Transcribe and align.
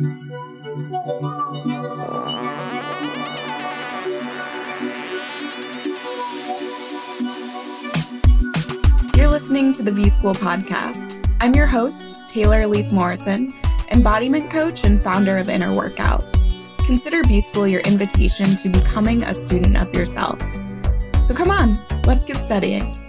You're 0.00 0.08
listening 9.28 9.74
to 9.74 9.82
the 9.82 9.92
B 9.94 10.08
School 10.08 10.32
podcast. 10.32 11.22
I'm 11.42 11.54
your 11.54 11.66
host, 11.66 12.26
Taylor 12.26 12.62
Elyse 12.62 12.90
Morrison, 12.90 13.52
embodiment 13.90 14.50
coach 14.50 14.84
and 14.84 15.02
founder 15.02 15.36
of 15.36 15.50
Inner 15.50 15.76
Workout. 15.76 16.24
Consider 16.86 17.22
B 17.24 17.42
School 17.42 17.68
your 17.68 17.82
invitation 17.82 18.56
to 18.56 18.70
becoming 18.70 19.22
a 19.24 19.34
student 19.34 19.76
of 19.76 19.94
yourself. 19.94 20.40
So 21.22 21.34
come 21.34 21.50
on, 21.50 21.78
let's 22.04 22.24
get 22.24 22.38
studying. 22.38 23.01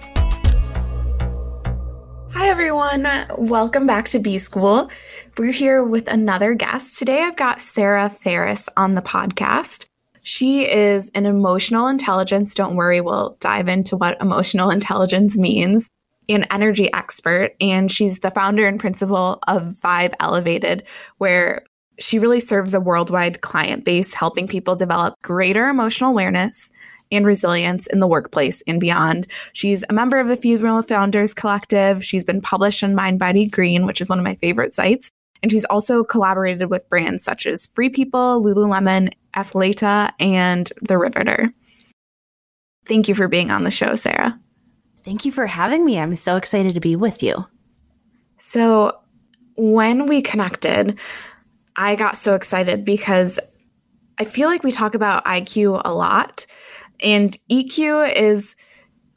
Everyone. 2.54 3.04
Welcome 3.36 3.84
back 3.84 4.04
to 4.10 4.20
B 4.20 4.38
School. 4.38 4.88
We're 5.36 5.50
here 5.50 5.82
with 5.82 6.06
another 6.06 6.54
guest. 6.54 7.00
Today, 7.00 7.20
I've 7.20 7.34
got 7.34 7.60
Sarah 7.60 8.08
Ferris 8.08 8.68
on 8.76 8.94
the 8.94 9.02
podcast. 9.02 9.86
She 10.22 10.62
is 10.62 11.10
an 11.16 11.26
emotional 11.26 11.88
intelligence. 11.88 12.54
Don't 12.54 12.76
worry, 12.76 13.00
we'll 13.00 13.36
dive 13.40 13.66
into 13.66 13.96
what 13.96 14.20
emotional 14.20 14.70
intelligence 14.78 15.36
means. 15.36 15.90
An 16.28 16.46
energy 16.52 16.92
expert, 16.94 17.56
and 17.60 17.90
she's 17.90 18.20
the 18.20 18.30
founder 18.30 18.68
and 18.68 18.78
principal 18.78 19.40
of 19.48 19.74
Vibe 19.82 20.12
Elevated, 20.20 20.84
where 21.18 21.64
she 21.98 22.20
really 22.20 22.38
serves 22.38 22.72
a 22.72 22.78
worldwide 22.78 23.40
client 23.40 23.84
base, 23.84 24.14
helping 24.14 24.46
people 24.46 24.76
develop 24.76 25.14
greater 25.22 25.68
emotional 25.68 26.10
awareness 26.10 26.70
and 27.16 27.26
resilience 27.26 27.86
in 27.88 28.00
the 28.00 28.06
workplace 28.06 28.62
and 28.66 28.80
beyond. 28.80 29.26
She's 29.52 29.84
a 29.88 29.92
member 29.92 30.18
of 30.18 30.28
the 30.28 30.36
Female 30.36 30.82
Founders 30.82 31.34
Collective. 31.34 32.04
She's 32.04 32.24
been 32.24 32.40
published 32.40 32.82
in 32.82 32.94
Mind 32.94 33.18
Body 33.18 33.46
Green, 33.46 33.86
which 33.86 34.00
is 34.00 34.08
one 34.08 34.18
of 34.18 34.24
my 34.24 34.34
favorite 34.36 34.74
sites. 34.74 35.10
And 35.42 35.50
she's 35.50 35.66
also 35.66 36.04
collaborated 36.04 36.70
with 36.70 36.88
brands 36.88 37.22
such 37.22 37.46
as 37.46 37.66
Free 37.66 37.90
People, 37.90 38.42
Lululemon, 38.42 39.12
Athleta, 39.36 40.10
and 40.18 40.72
The 40.80 40.96
Riveter. 40.96 41.52
Thank 42.86 43.08
you 43.08 43.14
for 43.14 43.28
being 43.28 43.50
on 43.50 43.64
the 43.64 43.70
show, 43.70 43.94
Sarah. 43.94 44.38
Thank 45.04 45.24
you 45.24 45.32
for 45.32 45.46
having 45.46 45.84
me. 45.84 45.98
I'm 45.98 46.16
so 46.16 46.36
excited 46.36 46.74
to 46.74 46.80
be 46.80 46.96
with 46.96 47.22
you. 47.22 47.44
So, 48.38 48.98
when 49.56 50.06
we 50.06 50.22
connected, 50.22 50.98
I 51.76 51.96
got 51.96 52.16
so 52.16 52.34
excited 52.34 52.84
because 52.84 53.38
I 54.18 54.24
feel 54.24 54.48
like 54.48 54.62
we 54.62 54.72
talk 54.72 54.94
about 54.94 55.24
IQ 55.24 55.82
a 55.84 55.92
lot, 55.94 56.46
and 57.00 57.36
EQ 57.50 58.14
is 58.14 58.56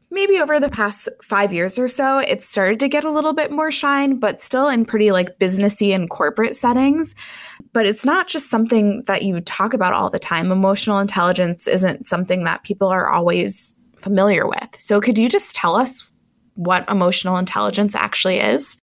maybe 0.10 0.40
over 0.40 0.60
the 0.60 0.70
past 0.70 1.10
five 1.22 1.52
years 1.52 1.78
or 1.78 1.88
so, 1.88 2.20
it 2.20 2.42
started 2.42 2.80
to 2.80 2.88
get 2.88 3.04
a 3.04 3.12
little 3.12 3.34
bit 3.34 3.52
more 3.52 3.72
shine, 3.72 4.20
but 4.20 4.42
still 4.42 4.70
in 4.70 4.86
pretty 4.86 5.12
like 5.12 5.38
businessy 5.40 5.94
and 5.94 6.10
corporate 6.10 6.56
settings. 6.56 7.14
But 7.74 7.86
it's 7.86 8.06
not 8.06 8.28
just 8.28 8.50
something 8.50 9.04
that 9.08 9.24
you 9.24 9.42
talk 9.42 9.74
about 9.74 9.94
all 9.94 10.10
the 10.10 10.20
time. 10.20 10.52
Emotional 10.52 11.00
intelligence 11.00 11.68
isn't 11.68 12.08
something 12.08 12.46
that 12.46 12.64
people 12.64 12.88
are 12.88 13.10
always 13.10 13.76
familiar 13.98 14.48
with. 14.48 14.70
So 14.78 15.02
could 15.02 15.18
you 15.18 15.28
just 15.28 15.56
tell 15.56 15.76
us 15.76 16.10
what 16.56 16.90
emotional 16.90 17.38
intelligence 17.38 17.94
actually 17.94 18.40
is? 18.40 18.78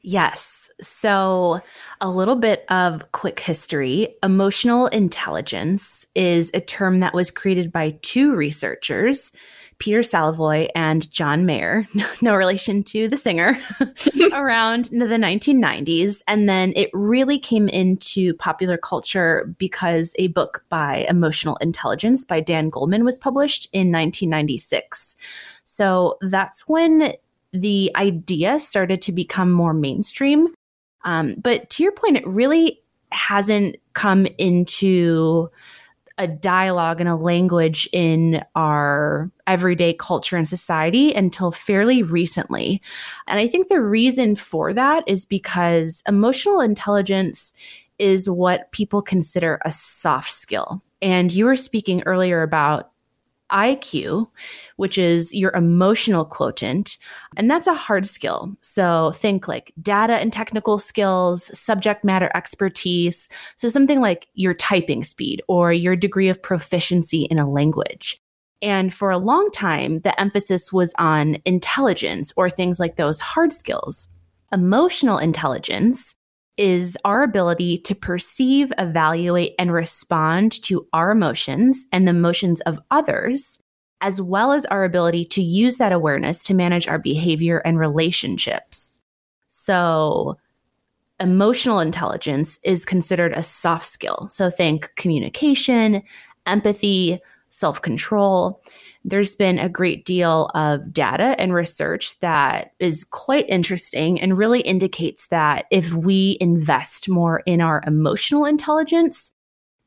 Yes. 0.00 0.65
So, 0.80 1.60
a 2.02 2.10
little 2.10 2.36
bit 2.36 2.66
of 2.68 3.10
quick 3.12 3.40
history. 3.40 4.14
Emotional 4.22 4.88
intelligence 4.88 6.06
is 6.14 6.50
a 6.52 6.60
term 6.60 6.98
that 6.98 7.14
was 7.14 7.30
created 7.30 7.72
by 7.72 7.96
two 8.02 8.34
researchers, 8.34 9.32
Peter 9.78 10.00
Salovey 10.00 10.68
and 10.74 11.10
John 11.10 11.46
Mayer, 11.46 11.86
no, 12.22 12.34
relation 12.34 12.82
to 12.84 13.08
the 13.08 13.16
singer, 13.16 13.58
around 14.34 14.86
the 14.86 15.06
1990s. 15.06 16.22
And 16.28 16.48
then 16.48 16.74
it 16.76 16.90
really 16.92 17.38
came 17.38 17.68
into 17.68 18.34
popular 18.34 18.76
culture 18.76 19.54
because 19.58 20.14
a 20.18 20.28
book 20.28 20.64
by 20.68 21.06
Emotional 21.08 21.56
Intelligence 21.56 22.24
by 22.24 22.40
Dan 22.40 22.70
Goleman 22.70 23.04
was 23.04 23.18
published 23.18 23.68
in 23.72 23.92
1996. 23.92 25.16
So 25.64 26.18
that's 26.20 26.68
when 26.68 27.14
the 27.52 27.90
idea 27.96 28.58
started 28.58 29.00
to 29.02 29.12
become 29.12 29.50
more 29.50 29.72
mainstream. 29.72 30.48
Um, 31.06 31.36
but 31.38 31.70
to 31.70 31.82
your 31.82 31.92
point, 31.92 32.18
it 32.18 32.26
really 32.26 32.80
hasn't 33.12 33.76
come 33.94 34.26
into 34.36 35.48
a 36.18 36.26
dialogue 36.26 37.00
and 37.00 37.08
a 37.08 37.16
language 37.16 37.88
in 37.92 38.42
our 38.54 39.30
everyday 39.46 39.92
culture 39.94 40.36
and 40.36 40.48
society 40.48 41.12
until 41.12 41.52
fairly 41.52 42.02
recently. 42.02 42.82
And 43.26 43.38
I 43.38 43.46
think 43.46 43.68
the 43.68 43.80
reason 43.80 44.34
for 44.34 44.72
that 44.72 45.04
is 45.06 45.26
because 45.26 46.02
emotional 46.08 46.60
intelligence 46.60 47.52
is 47.98 48.28
what 48.28 48.72
people 48.72 49.02
consider 49.02 49.60
a 49.64 49.72
soft 49.72 50.32
skill. 50.32 50.82
And 51.02 51.32
you 51.32 51.44
were 51.44 51.56
speaking 51.56 52.02
earlier 52.04 52.42
about 52.42 52.90
IQ, 53.52 54.28
which 54.76 54.98
is 54.98 55.34
your 55.34 55.54
emotional 55.54 56.24
quotient, 56.24 56.96
and 57.36 57.50
that's 57.50 57.66
a 57.66 57.74
hard 57.74 58.04
skill. 58.04 58.56
So 58.60 59.12
think 59.12 59.46
like 59.46 59.72
data 59.80 60.14
and 60.14 60.32
technical 60.32 60.78
skills, 60.78 61.56
subject 61.56 62.04
matter 62.04 62.30
expertise. 62.34 63.28
So 63.56 63.68
something 63.68 64.00
like 64.00 64.26
your 64.34 64.54
typing 64.54 65.04
speed 65.04 65.42
or 65.46 65.72
your 65.72 65.94
degree 65.94 66.28
of 66.28 66.42
proficiency 66.42 67.22
in 67.24 67.38
a 67.38 67.48
language. 67.48 68.18
And 68.62 68.92
for 68.92 69.10
a 69.10 69.18
long 69.18 69.50
time, 69.52 69.98
the 69.98 70.18
emphasis 70.20 70.72
was 70.72 70.92
on 70.98 71.36
intelligence 71.44 72.32
or 72.36 72.50
things 72.50 72.80
like 72.80 72.96
those 72.96 73.20
hard 73.20 73.52
skills. 73.52 74.08
Emotional 74.52 75.18
intelligence 75.18 76.15
is 76.56 76.96
our 77.04 77.22
ability 77.22 77.78
to 77.78 77.94
perceive, 77.94 78.72
evaluate, 78.78 79.54
and 79.58 79.72
respond 79.72 80.52
to 80.62 80.86
our 80.92 81.10
emotions 81.10 81.86
and 81.92 82.06
the 82.06 82.10
emotions 82.10 82.60
of 82.62 82.78
others, 82.90 83.60
as 84.00 84.20
well 84.20 84.52
as 84.52 84.64
our 84.66 84.84
ability 84.84 85.24
to 85.24 85.42
use 85.42 85.76
that 85.76 85.92
awareness 85.92 86.42
to 86.44 86.54
manage 86.54 86.88
our 86.88 86.98
behavior 86.98 87.58
and 87.58 87.78
relationships. 87.78 89.00
So, 89.46 90.38
emotional 91.18 91.80
intelligence 91.80 92.58
is 92.62 92.84
considered 92.84 93.32
a 93.32 93.42
soft 93.42 93.86
skill. 93.86 94.28
So, 94.30 94.50
think 94.50 94.90
communication, 94.96 96.02
empathy, 96.46 97.20
self 97.56 97.80
control 97.82 98.60
there's 99.06 99.36
been 99.36 99.60
a 99.60 99.68
great 99.68 100.04
deal 100.04 100.50
of 100.52 100.92
data 100.92 101.36
and 101.38 101.54
research 101.54 102.18
that 102.18 102.72
is 102.80 103.04
quite 103.04 103.48
interesting 103.48 104.20
and 104.20 104.36
really 104.36 104.60
indicates 104.60 105.28
that 105.28 105.66
if 105.70 105.94
we 105.94 106.36
invest 106.40 107.08
more 107.08 107.40
in 107.46 107.60
our 107.60 107.84
emotional 107.86 108.44
intelligence, 108.44 109.30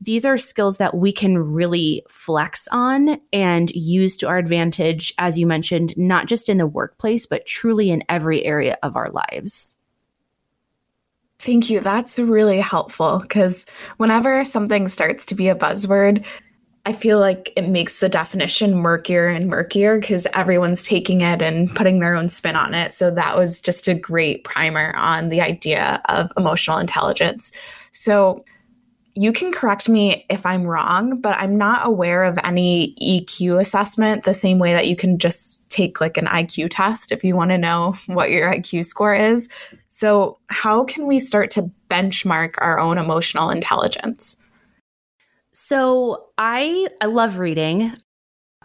these 0.00 0.24
are 0.24 0.38
skills 0.38 0.78
that 0.78 0.96
we 0.96 1.12
can 1.12 1.36
really 1.36 2.02
flex 2.08 2.66
on 2.72 3.20
and 3.30 3.70
use 3.72 4.16
to 4.16 4.26
our 4.26 4.38
advantage, 4.38 5.12
as 5.18 5.38
you 5.38 5.46
mentioned, 5.46 5.92
not 5.98 6.26
just 6.26 6.48
in 6.48 6.56
the 6.56 6.66
workplace, 6.66 7.26
but 7.26 7.44
truly 7.44 7.90
in 7.90 8.02
every 8.08 8.42
area 8.42 8.78
of 8.82 8.96
our 8.96 9.10
lives. 9.10 9.76
Thank 11.38 11.68
you. 11.68 11.80
That's 11.80 12.18
really 12.18 12.60
helpful 12.60 13.18
because 13.18 13.66
whenever 13.98 14.44
something 14.44 14.88
starts 14.88 15.26
to 15.26 15.34
be 15.34 15.50
a 15.50 15.54
buzzword, 15.54 16.24
I 16.86 16.94
feel 16.94 17.20
like 17.20 17.52
it 17.56 17.68
makes 17.68 18.00
the 18.00 18.08
definition 18.08 18.74
murkier 18.74 19.26
and 19.26 19.48
murkier 19.48 20.00
because 20.00 20.26
everyone's 20.32 20.84
taking 20.86 21.20
it 21.20 21.42
and 21.42 21.74
putting 21.74 22.00
their 22.00 22.16
own 22.16 22.28
spin 22.30 22.56
on 22.56 22.72
it. 22.72 22.92
So 22.94 23.10
that 23.10 23.36
was 23.36 23.60
just 23.60 23.86
a 23.86 23.94
great 23.94 24.44
primer 24.44 24.94
on 24.96 25.28
the 25.28 25.42
idea 25.42 26.00
of 26.08 26.32
emotional 26.38 26.78
intelligence. 26.78 27.52
So 27.92 28.44
you 29.14 29.32
can 29.32 29.52
correct 29.52 29.88
me 29.88 30.24
if 30.30 30.46
I'm 30.46 30.64
wrong, 30.64 31.20
but 31.20 31.36
I'm 31.38 31.58
not 31.58 31.86
aware 31.86 32.22
of 32.22 32.38
any 32.44 32.94
EQ 33.02 33.60
assessment 33.60 34.22
the 34.22 34.32
same 34.32 34.58
way 34.58 34.72
that 34.72 34.86
you 34.86 34.96
can 34.96 35.18
just 35.18 35.60
take 35.68 36.00
like 36.00 36.16
an 36.16 36.26
IQ 36.26 36.68
test 36.70 37.12
if 37.12 37.22
you 37.24 37.36
want 37.36 37.50
to 37.50 37.58
know 37.58 37.94
what 38.06 38.30
your 38.30 38.50
IQ 38.50 38.86
score 38.86 39.14
is. 39.14 39.48
So, 39.88 40.38
how 40.46 40.84
can 40.84 41.06
we 41.06 41.18
start 41.18 41.50
to 41.52 41.70
benchmark 41.90 42.54
our 42.58 42.78
own 42.78 42.96
emotional 42.96 43.50
intelligence? 43.50 44.36
So 45.52 46.26
I 46.38 46.88
I 47.00 47.06
love 47.06 47.38
reading. 47.38 47.94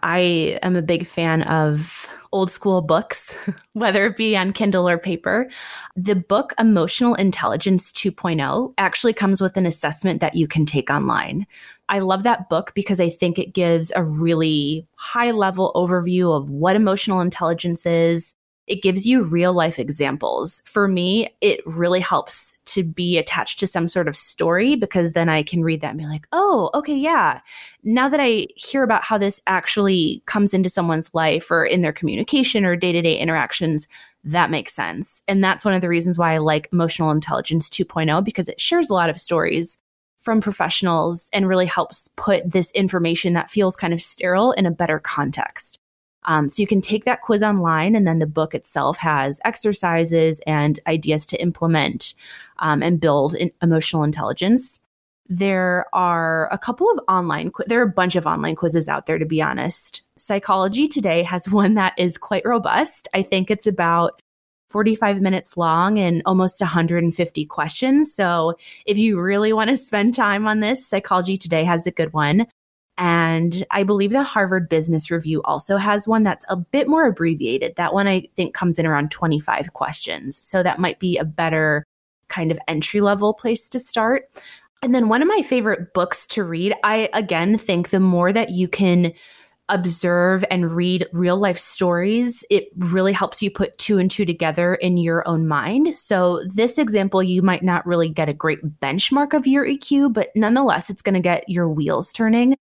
I 0.02 0.58
am 0.62 0.76
a 0.76 0.82
big 0.82 1.04
fan 1.06 1.42
of 1.42 2.08
old 2.30 2.50
school 2.50 2.80
books, 2.80 3.36
whether 3.72 4.06
it 4.06 4.16
be 4.16 4.36
on 4.36 4.52
Kindle 4.52 4.88
or 4.88 4.98
paper. 4.98 5.48
The 5.96 6.14
book 6.14 6.52
Emotional 6.60 7.14
Intelligence 7.14 7.90
2.0 7.92 8.74
actually 8.78 9.14
comes 9.14 9.40
with 9.40 9.56
an 9.56 9.66
assessment 9.66 10.20
that 10.20 10.36
you 10.36 10.46
can 10.46 10.64
take 10.64 10.90
online. 10.90 11.46
I 11.88 12.00
love 12.00 12.22
that 12.22 12.48
book 12.48 12.72
because 12.74 13.00
I 13.00 13.08
think 13.08 13.38
it 13.38 13.54
gives 13.54 13.90
a 13.96 14.04
really 14.04 14.86
high 14.96 15.32
level 15.32 15.72
overview 15.74 16.36
of 16.36 16.50
what 16.50 16.76
emotional 16.76 17.20
intelligence 17.20 17.84
is, 17.84 18.35
it 18.66 18.82
gives 18.82 19.06
you 19.06 19.22
real 19.22 19.52
life 19.52 19.78
examples. 19.78 20.60
For 20.64 20.88
me, 20.88 21.28
it 21.40 21.60
really 21.66 22.00
helps 22.00 22.56
to 22.66 22.82
be 22.82 23.16
attached 23.16 23.60
to 23.60 23.66
some 23.66 23.86
sort 23.86 24.08
of 24.08 24.16
story 24.16 24.74
because 24.74 25.12
then 25.12 25.28
I 25.28 25.42
can 25.42 25.62
read 25.62 25.80
that 25.80 25.90
and 25.90 25.98
be 25.98 26.06
like, 26.06 26.26
oh, 26.32 26.70
okay, 26.74 26.96
yeah. 26.96 27.40
Now 27.84 28.08
that 28.08 28.20
I 28.20 28.48
hear 28.56 28.82
about 28.82 29.04
how 29.04 29.18
this 29.18 29.40
actually 29.46 30.22
comes 30.26 30.52
into 30.52 30.68
someone's 30.68 31.14
life 31.14 31.50
or 31.50 31.64
in 31.64 31.80
their 31.80 31.92
communication 31.92 32.64
or 32.64 32.74
day 32.74 32.92
to 32.92 33.02
day 33.02 33.16
interactions, 33.16 33.86
that 34.24 34.50
makes 34.50 34.72
sense. 34.72 35.22
And 35.28 35.42
that's 35.42 35.64
one 35.64 35.74
of 35.74 35.80
the 35.80 35.88
reasons 35.88 36.18
why 36.18 36.34
I 36.34 36.38
like 36.38 36.68
Emotional 36.72 37.12
Intelligence 37.12 37.70
2.0 37.70 38.24
because 38.24 38.48
it 38.48 38.60
shares 38.60 38.90
a 38.90 38.94
lot 38.94 39.10
of 39.10 39.20
stories 39.20 39.78
from 40.18 40.40
professionals 40.40 41.30
and 41.32 41.46
really 41.46 41.66
helps 41.66 42.08
put 42.16 42.50
this 42.50 42.72
information 42.72 43.34
that 43.34 43.48
feels 43.48 43.76
kind 43.76 43.92
of 43.92 44.02
sterile 44.02 44.50
in 44.52 44.66
a 44.66 44.72
better 44.72 44.98
context. 44.98 45.78
Um, 46.26 46.48
so 46.48 46.60
you 46.60 46.66
can 46.66 46.80
take 46.80 47.04
that 47.04 47.22
quiz 47.22 47.42
online, 47.42 47.94
and 47.94 48.06
then 48.06 48.18
the 48.18 48.26
book 48.26 48.54
itself 48.54 48.98
has 48.98 49.40
exercises 49.44 50.40
and 50.46 50.78
ideas 50.86 51.26
to 51.26 51.40
implement 51.40 52.14
um, 52.58 52.82
and 52.82 53.00
build 53.00 53.34
in 53.34 53.52
emotional 53.62 54.02
intelligence. 54.02 54.80
There 55.28 55.86
are 55.92 56.52
a 56.52 56.58
couple 56.58 56.88
of 56.90 57.00
online, 57.08 57.50
there 57.66 57.80
are 57.80 57.88
a 57.88 57.92
bunch 57.92 58.16
of 58.16 58.26
online 58.26 58.54
quizzes 58.54 58.88
out 58.88 59.06
there, 59.06 59.18
to 59.18 59.24
be 59.24 59.42
honest. 59.42 60.02
Psychology 60.16 60.88
Today 60.88 61.22
has 61.22 61.48
one 61.50 61.74
that 61.74 61.94
is 61.96 62.18
quite 62.18 62.44
robust. 62.44 63.08
I 63.14 63.22
think 63.22 63.50
it's 63.50 63.66
about 63.66 64.20
45 64.70 65.20
minutes 65.20 65.56
long 65.56 65.98
and 65.98 66.22
almost 66.26 66.60
150 66.60 67.46
questions. 67.46 68.12
So 68.12 68.54
if 68.84 68.98
you 68.98 69.20
really 69.20 69.52
want 69.52 69.70
to 69.70 69.76
spend 69.76 70.14
time 70.14 70.46
on 70.46 70.60
this, 70.60 70.86
Psychology 70.86 71.36
Today 71.36 71.64
has 71.64 71.86
a 71.86 71.92
good 71.92 72.12
one. 72.12 72.46
And 72.98 73.64
I 73.70 73.82
believe 73.82 74.10
the 74.10 74.22
Harvard 74.22 74.68
Business 74.68 75.10
Review 75.10 75.42
also 75.44 75.76
has 75.76 76.08
one 76.08 76.22
that's 76.22 76.46
a 76.48 76.56
bit 76.56 76.88
more 76.88 77.06
abbreviated. 77.06 77.76
That 77.76 77.92
one 77.92 78.06
I 78.06 78.28
think 78.36 78.54
comes 78.54 78.78
in 78.78 78.86
around 78.86 79.10
25 79.10 79.74
questions. 79.74 80.36
So 80.36 80.62
that 80.62 80.78
might 80.78 80.98
be 80.98 81.18
a 81.18 81.24
better 81.24 81.84
kind 82.28 82.50
of 82.50 82.58
entry 82.68 83.00
level 83.00 83.34
place 83.34 83.68
to 83.68 83.78
start. 83.78 84.28
And 84.82 84.94
then 84.94 85.08
one 85.08 85.22
of 85.22 85.28
my 85.28 85.42
favorite 85.42 85.92
books 85.94 86.26
to 86.28 86.44
read, 86.44 86.74
I 86.84 87.08
again 87.12 87.58
think 87.58 87.90
the 87.90 88.00
more 88.00 88.32
that 88.32 88.50
you 88.50 88.68
can 88.68 89.12
observe 89.68 90.44
and 90.50 90.70
read 90.70 91.06
real 91.12 91.36
life 91.36 91.58
stories, 91.58 92.44
it 92.50 92.68
really 92.76 93.12
helps 93.12 93.42
you 93.42 93.50
put 93.50 93.76
two 93.78 93.98
and 93.98 94.10
two 94.10 94.24
together 94.24 94.76
in 94.76 94.96
your 94.96 95.26
own 95.26 95.48
mind. 95.48 95.96
So, 95.96 96.40
this 96.54 96.78
example, 96.78 97.22
you 97.22 97.42
might 97.42 97.64
not 97.64 97.86
really 97.86 98.08
get 98.08 98.28
a 98.28 98.34
great 98.34 98.80
benchmark 98.80 99.34
of 99.34 99.46
your 99.46 99.66
EQ, 99.66 100.12
but 100.12 100.28
nonetheless, 100.36 100.88
it's 100.88 101.02
going 101.02 101.14
to 101.14 101.20
get 101.20 101.48
your 101.48 101.68
wheels 101.68 102.12
turning. 102.12 102.56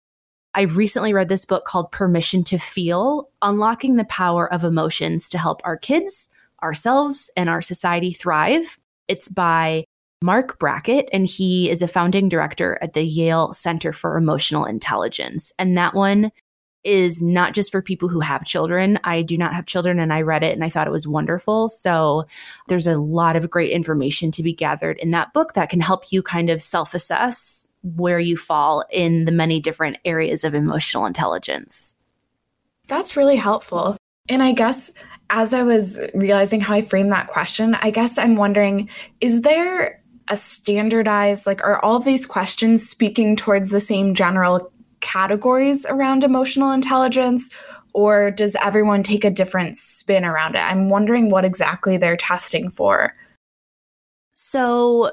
I 0.57 0.62
recently 0.62 1.12
read 1.12 1.28
this 1.28 1.46
book 1.46 1.66
called 1.66 1.92
Permission 1.92 2.42
to 2.46 2.57
Feel 2.57 3.30
Unlocking 3.42 3.98
the 3.98 4.06
Power 4.06 4.52
of 4.52 4.63
Emotions 4.63 5.28
to 5.30 5.38
Help 5.38 5.60
Our 5.66 5.75
Kids, 5.75 6.30
Ourselves, 6.63 7.30
and 7.36 7.50
Our 7.50 7.62
Society 7.62 8.13
Thrive. 8.13 8.80
It's 9.10 9.28
by 9.28 9.84
Marc 10.22 10.57
Brackett, 10.57 11.10
and 11.12 11.28
he 11.28 11.69
is 11.69 11.81
a 11.81 11.90
founding 11.90 12.30
director 12.30 12.80
at 12.81 12.94
the 12.94 13.04
Yale 13.04 13.52
Center 13.52 13.92
for 13.92 14.16
Emotional 14.16 14.63
Intelligence. 14.63 15.52
And 15.60 15.78
that 15.78 15.94
one 15.94 16.31
is 16.86 17.22
not 17.22 17.54
just 17.54 17.69
for 17.69 17.81
people 17.81 18.07
who 18.07 18.22
have 18.22 18.46
children. 18.46 18.98
I 19.04 19.24
do 19.24 19.38
not 19.38 19.54
have 19.54 19.66
children, 19.66 20.00
and 20.00 20.13
I 20.13 20.22
read 20.22 20.44
it 20.44 20.54
and 20.54 20.63
I 20.63 20.69
thought 20.69 20.88
it 20.88 20.92
was 20.92 21.06
wonderful. 21.06 21.68
So 21.68 22.28
there's 22.69 22.88
a 22.88 22.98
lot 22.98 23.36
of 23.36 23.50
great 23.50 23.74
information 23.74 24.31
to 24.31 24.44
be 24.44 24.54
gathered 24.54 25.00
in 25.00 25.12
that 25.12 25.34
book 25.34 25.52
that 25.56 25.69
can 25.69 25.81
help 25.81 26.13
you 26.13 26.24
kind 26.24 26.50
of 26.50 26.62
self 26.62 26.94
assess 26.94 27.68
where 27.96 28.20
you 28.20 28.36
fall 28.36 28.84
in 28.92 29.26
the 29.26 29.32
many 29.32 29.60
different 29.60 29.98
areas 30.06 30.44
of 30.44 30.56
emotional 30.56 31.06
intelligence. 31.06 31.94
That's 32.88 33.16
really 33.16 33.36
helpful. 33.36 33.96
And 34.28 34.42
I 34.42 34.54
guess 34.54 34.92
as 35.30 35.54
I 35.54 35.64
was 35.64 36.00
realizing 36.14 36.62
how 36.62 36.74
I 36.74 36.82
framed 36.82 37.12
that 37.12 37.28
question, 37.28 37.76
I 37.76 37.92
guess 37.92 38.18
I'm 38.18 38.36
wondering 38.36 38.90
is 39.22 39.42
there 39.42 40.02
a 40.30 40.36
standardized, 40.36 41.46
like, 41.46 41.64
are 41.64 41.84
all 41.84 42.00
these 42.00 42.26
questions 42.26 42.88
speaking 42.88 43.36
towards 43.36 43.70
the 43.70 43.80
same 43.80 44.16
general 44.16 44.72
categories 45.02 45.86
around 45.86 46.24
emotional 46.24 46.72
intelligence? 46.72 47.52
Or 47.94 48.31
does 48.31 48.56
everyone 48.62 49.04
take 49.04 49.24
a 49.24 49.30
different 49.30 49.76
spin 49.76 50.26
around 50.26 50.56
it? 50.56 50.60
I'm 50.60 50.90
wondering 50.90 51.30
what 51.30 51.46
exactly 51.46 51.98
they're 51.98 52.18
testing 52.18 52.70
for. 52.70 53.16
So, 54.34 55.12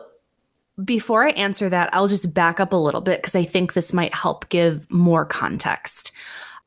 before 0.84 1.26
I 1.26 1.30
answer 1.30 1.68
that, 1.68 1.90
I'll 1.92 2.08
just 2.08 2.32
back 2.32 2.60
up 2.60 2.72
a 2.72 2.76
little 2.76 3.00
bit 3.00 3.20
because 3.20 3.34
I 3.34 3.44
think 3.44 3.72
this 3.72 3.92
might 3.92 4.14
help 4.14 4.48
give 4.48 4.90
more 4.90 5.24
context. 5.24 6.12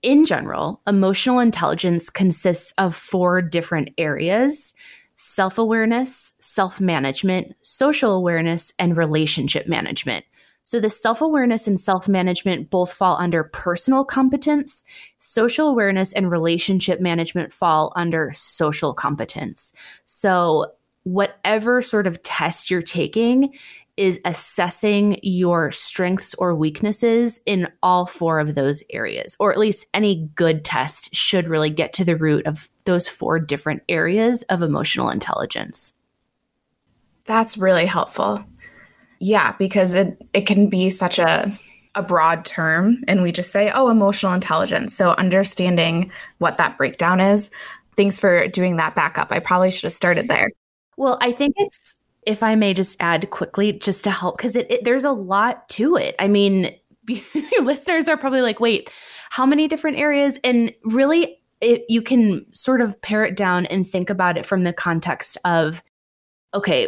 In 0.02 0.26
general, 0.26 0.82
emotional 0.86 1.40
intelligence 1.40 2.10
consists 2.10 2.72
of 2.78 2.96
four 2.96 3.42
different 3.42 3.90
areas 3.98 4.74
self 5.18 5.58
awareness, 5.58 6.34
self 6.40 6.80
management, 6.80 7.56
social 7.62 8.12
awareness, 8.12 8.74
and 8.78 8.98
relationship 8.98 9.68
management. 9.68 10.26
So, 10.62 10.80
the 10.80 10.90
self 10.90 11.22
awareness 11.22 11.68
and 11.68 11.80
self 11.80 12.08
management 12.08 12.70
both 12.70 12.94
fall 12.94 13.18
under 13.20 13.44
personal 13.44 14.04
competence. 14.04 14.84
Social 15.18 15.70
awareness 15.70 16.12
and 16.14 16.30
relationship 16.30 17.00
management 17.00 17.52
fall 17.52 17.94
under 17.96 18.32
social 18.34 18.94
competence. 18.94 19.74
So, 20.06 20.74
whatever 21.04 21.84
sort 21.84 22.08
of 22.08 22.22
test 22.24 22.72
you're 22.72 22.82
taking 22.82 23.54
is 23.98 24.20
assessing 24.26 25.20
your 25.24 25.72
strengths 25.72 26.34
or 26.36 26.54
weaknesses 26.54 27.40
in 27.46 27.72
all 27.82 28.06
four 28.06 28.40
of 28.40 28.56
those 28.56 28.84
areas, 28.90 29.36
or 29.40 29.52
at 29.52 29.60
least 29.60 29.88
any 29.94 30.30
good 30.36 30.66
test 30.66 31.16
should 31.16 31.48
really 31.48 31.70
get 31.70 31.94
to 31.94 32.06
the 32.06 32.18
root 32.18 32.46
of 32.46 32.70
those 32.84 33.08
four 33.08 33.40
different 33.40 33.84
areas 33.88 34.44
of 34.44 34.62
emotional 34.62 35.10
intelligence. 35.10 35.94
That's 37.26 37.58
really 37.58 37.86
helpful. 37.86 38.46
Yeah, 39.20 39.56
because 39.58 39.96
it, 39.96 40.22
it 40.34 40.42
can 40.42 40.70
be 40.70 40.90
such 40.90 41.20
a 41.20 41.58
a 41.96 42.04
broad 42.04 42.46
term 42.46 43.02
and 43.08 43.24
we 43.24 43.32
just 43.32 43.52
say, 43.52 43.72
oh, 43.74 43.90
emotional 43.90 44.34
intelligence. 44.34 44.94
So 44.94 45.12
understanding 45.12 46.12
what 46.38 46.58
that 46.58 46.78
breakdown 46.78 47.20
is. 47.20 47.50
Thanks 47.96 48.20
for 48.20 48.48
doing 48.50 48.76
that 48.76 48.96
backup. 48.96 49.32
I 49.32 49.40
probably 49.40 49.72
should 49.72 49.86
have 49.86 49.94
started 49.94 50.28
there. 50.28 50.52
Well, 50.98 51.18
I 51.22 51.32
think 51.32 51.56
it's 51.58 51.96
if 52.26 52.44
I 52.44 52.56
may 52.56 52.74
just 52.74 52.98
add 53.00 53.30
quickly, 53.30 53.74
just 53.74 54.04
to 54.04 54.12
help, 54.12 54.38
because 54.38 54.56
it, 54.56 54.70
it, 54.70 54.84
there's 54.84 55.04
a 55.04 55.12
lot 55.12 55.68
to 55.70 55.96
it. 55.96 56.16
I 56.20 56.28
mean, 56.28 56.76
listeners 57.62 58.10
are 58.10 58.18
probably 58.18 58.42
like, 58.42 58.60
wait, 58.60 58.90
how 59.30 59.46
many 59.46 59.68
different 59.68 59.98
areas? 59.98 60.40
And 60.44 60.74
really, 60.84 61.40
it, 61.62 61.86
you 61.90 62.02
can 62.02 62.46
sort 62.54 62.82
of 62.82 63.02
pare 63.02 63.24
it 63.24 63.36
down 63.36 63.66
and 63.68 63.88
think 63.88 64.10
about 64.10 64.38
it 64.38 64.46
from 64.46 64.62
the 64.62 64.74
context 64.74 65.38
of, 65.46 65.82
okay, 66.54 66.88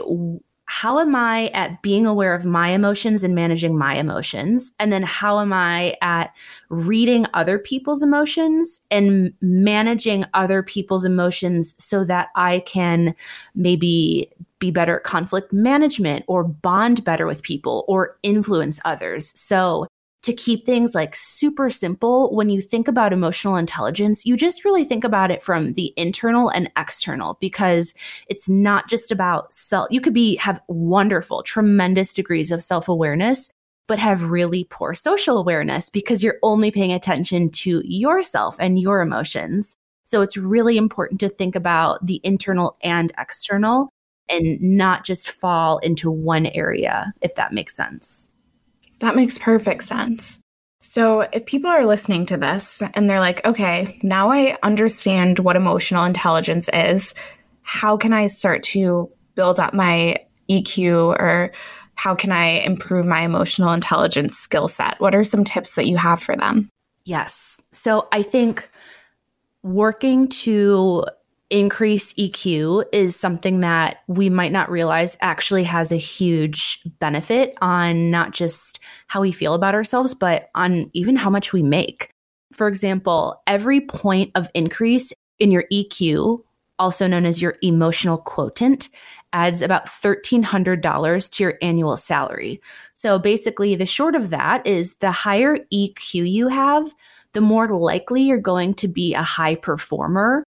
how 0.69 0.99
am 0.99 1.15
I 1.15 1.47
at 1.47 1.81
being 1.81 2.05
aware 2.05 2.33
of 2.33 2.45
my 2.45 2.69
emotions 2.69 3.23
and 3.23 3.33
managing 3.33 3.77
my 3.77 3.95
emotions? 3.95 4.73
And 4.79 4.91
then 4.91 5.01
how 5.01 5.39
am 5.39 5.53
I 5.53 5.95
at 6.01 6.35
reading 6.69 7.25
other 7.33 7.57
people's 7.57 8.03
emotions 8.03 8.81
and 8.91 9.33
managing 9.41 10.25
other 10.33 10.61
people's 10.61 11.05
emotions 11.05 11.73
so 11.83 12.03
that 12.03 12.27
I 12.35 12.59
can 12.65 13.15
maybe 13.55 14.29
be 14.59 14.71
better 14.71 14.97
at 14.97 15.03
conflict 15.03 15.53
management 15.53 16.25
or 16.27 16.43
bond 16.43 17.03
better 17.03 17.25
with 17.25 17.43
people 17.43 17.85
or 17.87 18.17
influence 18.23 18.79
others? 18.85 19.31
So 19.39 19.87
to 20.27 20.33
keep 20.33 20.65
things 20.65 20.93
like 20.93 21.15
super 21.15 21.69
simple, 21.69 22.35
when 22.35 22.49
you 22.49 22.59
think 22.59 22.89
about 22.89 23.13
emotional 23.13 23.55
intelligence, 23.55 24.25
you 24.25 24.35
just 24.35 24.65
really 24.65 24.83
think 24.83 25.05
about 25.05 25.31
it 25.31 25.41
from 25.41 25.71
the 25.71 25.93
internal 25.95 26.49
and 26.49 26.69
external 26.75 27.37
because 27.39 27.93
it's 28.27 28.49
not 28.49 28.89
just 28.89 29.09
about 29.09 29.53
self. 29.53 29.87
You 29.89 30.01
could 30.01 30.13
be 30.13 30.35
have 30.35 30.59
wonderful, 30.67 31.43
tremendous 31.43 32.13
degrees 32.13 32.51
of 32.51 32.61
self 32.61 32.89
awareness, 32.89 33.49
but 33.87 33.99
have 33.99 34.29
really 34.29 34.65
poor 34.65 34.93
social 34.93 35.37
awareness 35.37 35.89
because 35.89 36.21
you're 36.21 36.39
only 36.43 36.71
paying 36.71 36.91
attention 36.91 37.49
to 37.51 37.81
yourself 37.85 38.57
and 38.59 38.77
your 38.77 38.99
emotions. 38.99 39.77
So 40.03 40.21
it's 40.21 40.35
really 40.35 40.77
important 40.77 41.21
to 41.21 41.29
think 41.29 41.55
about 41.55 42.05
the 42.05 42.19
internal 42.23 42.75
and 42.83 43.13
external 43.17 43.89
and 44.29 44.61
not 44.61 45.05
just 45.05 45.29
fall 45.29 45.77
into 45.79 46.11
one 46.11 46.47
area, 46.47 47.13
if 47.21 47.35
that 47.35 47.53
makes 47.53 47.75
sense. 47.75 48.29
That 48.99 49.15
makes 49.15 49.37
perfect 49.37 49.83
sense. 49.83 50.39
So, 50.81 51.21
if 51.21 51.45
people 51.45 51.69
are 51.69 51.85
listening 51.85 52.25
to 52.27 52.37
this 52.37 52.81
and 52.93 53.09
they're 53.09 53.19
like, 53.19 53.45
okay, 53.45 53.99
now 54.03 54.31
I 54.31 54.57
understand 54.63 55.39
what 55.39 55.55
emotional 55.55 56.05
intelligence 56.05 56.69
is, 56.71 57.13
how 57.61 57.97
can 57.97 58.13
I 58.13 58.27
start 58.27 58.63
to 58.63 59.11
build 59.35 59.59
up 59.59 59.73
my 59.73 60.17
EQ 60.49 61.19
or 61.19 61.51
how 61.95 62.15
can 62.15 62.31
I 62.31 62.59
improve 62.59 63.05
my 63.05 63.21
emotional 63.21 63.73
intelligence 63.73 64.37
skill 64.37 64.67
set? 64.67 64.99
What 65.01 65.15
are 65.15 65.23
some 65.23 65.43
tips 65.43 65.75
that 65.75 65.87
you 65.87 65.97
have 65.97 66.21
for 66.21 66.35
them? 66.35 66.69
Yes. 67.05 67.59
So, 67.71 68.07
I 68.11 68.21
think 68.21 68.69
working 69.63 70.29
to 70.29 71.05
increase 71.49 72.13
EQ 72.13 72.85
is 72.91 73.15
something 73.15 73.61
that 73.61 73.99
we 74.07 74.29
might 74.29 74.51
not 74.51 74.69
realize 74.69 75.17
actually 75.21 75.63
has 75.63 75.91
a 75.91 75.97
huge 75.97 76.81
benefit 76.99 77.55
on 77.61 78.11
not 78.11 78.33
just 78.33 78.79
how 79.07 79.21
we 79.21 79.31
feel 79.31 79.53
about 79.53 79.75
ourselves, 79.75 80.13
but 80.13 80.49
on 80.55 80.89
even 80.93 81.15
how 81.15 81.29
much 81.29 81.53
we 81.53 81.63
make. 81.63 82.09
For 82.53 82.67
example, 82.67 83.41
every 83.47 83.81
point 83.81 84.31
of 84.35 84.49
increase 84.53 85.13
in 85.39 85.51
your 85.51 85.65
EQ 85.71 86.41
also 86.79 87.07
known 87.07 87.25
as 87.25 87.41
your 87.41 87.55
emotional 87.61 88.17
quotient, 88.17 88.89
adds 89.33 89.61
about 89.61 89.85
$1,300 89.85 91.31
to 91.31 91.43
your 91.43 91.57
annual 91.61 91.97
salary. 91.97 92.61
So 92.93 93.19
basically, 93.19 93.75
the 93.75 93.85
short 93.85 94.15
of 94.15 94.29
that 94.29 94.65
is 94.65 94.95
the 94.95 95.11
higher 95.11 95.57
EQ 95.73 96.29
you 96.29 96.47
have, 96.47 96.93
the 97.33 97.41
more 97.41 97.67
likely 97.67 98.23
you're 98.23 98.37
going 98.37 98.73
to 98.75 98.87
be 98.87 99.13
a 99.13 99.23
high 99.23 99.55
performer. 99.55 100.43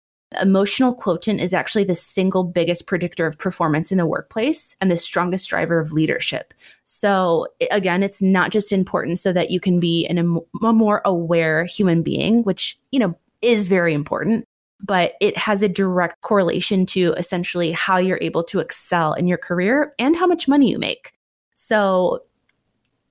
Emotional 0.41 0.93
quotient 0.93 1.41
is 1.41 1.53
actually 1.53 1.83
the 1.83 1.95
single 1.95 2.43
biggest 2.43 2.87
predictor 2.87 3.25
of 3.25 3.37
performance 3.37 3.91
in 3.91 3.97
the 3.97 4.05
workplace 4.05 4.75
and 4.81 4.89
the 4.89 4.97
strongest 4.97 5.49
driver 5.49 5.79
of 5.79 5.91
leadership. 5.91 6.53
So, 6.83 7.47
again, 7.71 8.03
it's 8.03 8.21
not 8.21 8.51
just 8.51 8.71
important 8.71 9.19
so 9.19 9.33
that 9.33 9.51
you 9.51 9.59
can 9.59 9.79
be 9.79 10.05
an, 10.05 10.39
a 10.63 10.73
more 10.73 11.01
aware 11.05 11.65
human 11.65 12.03
being, 12.03 12.43
which, 12.43 12.77
you 12.91 12.99
know, 12.99 13.17
is 13.41 13.67
very 13.67 13.93
important, 13.93 14.47
but 14.81 15.13
it 15.21 15.37
has 15.37 15.63
a 15.63 15.69
direct 15.69 16.21
correlation 16.21 16.85
to 16.87 17.13
essentially 17.13 17.71
how 17.71 17.97
you're 17.97 18.19
able 18.21 18.43
to 18.45 18.59
excel 18.59 19.13
in 19.13 19.27
your 19.27 19.37
career 19.37 19.93
and 19.99 20.15
how 20.15 20.27
much 20.27 20.47
money 20.47 20.69
you 20.69 20.79
make. 20.79 21.13
So 21.53 22.23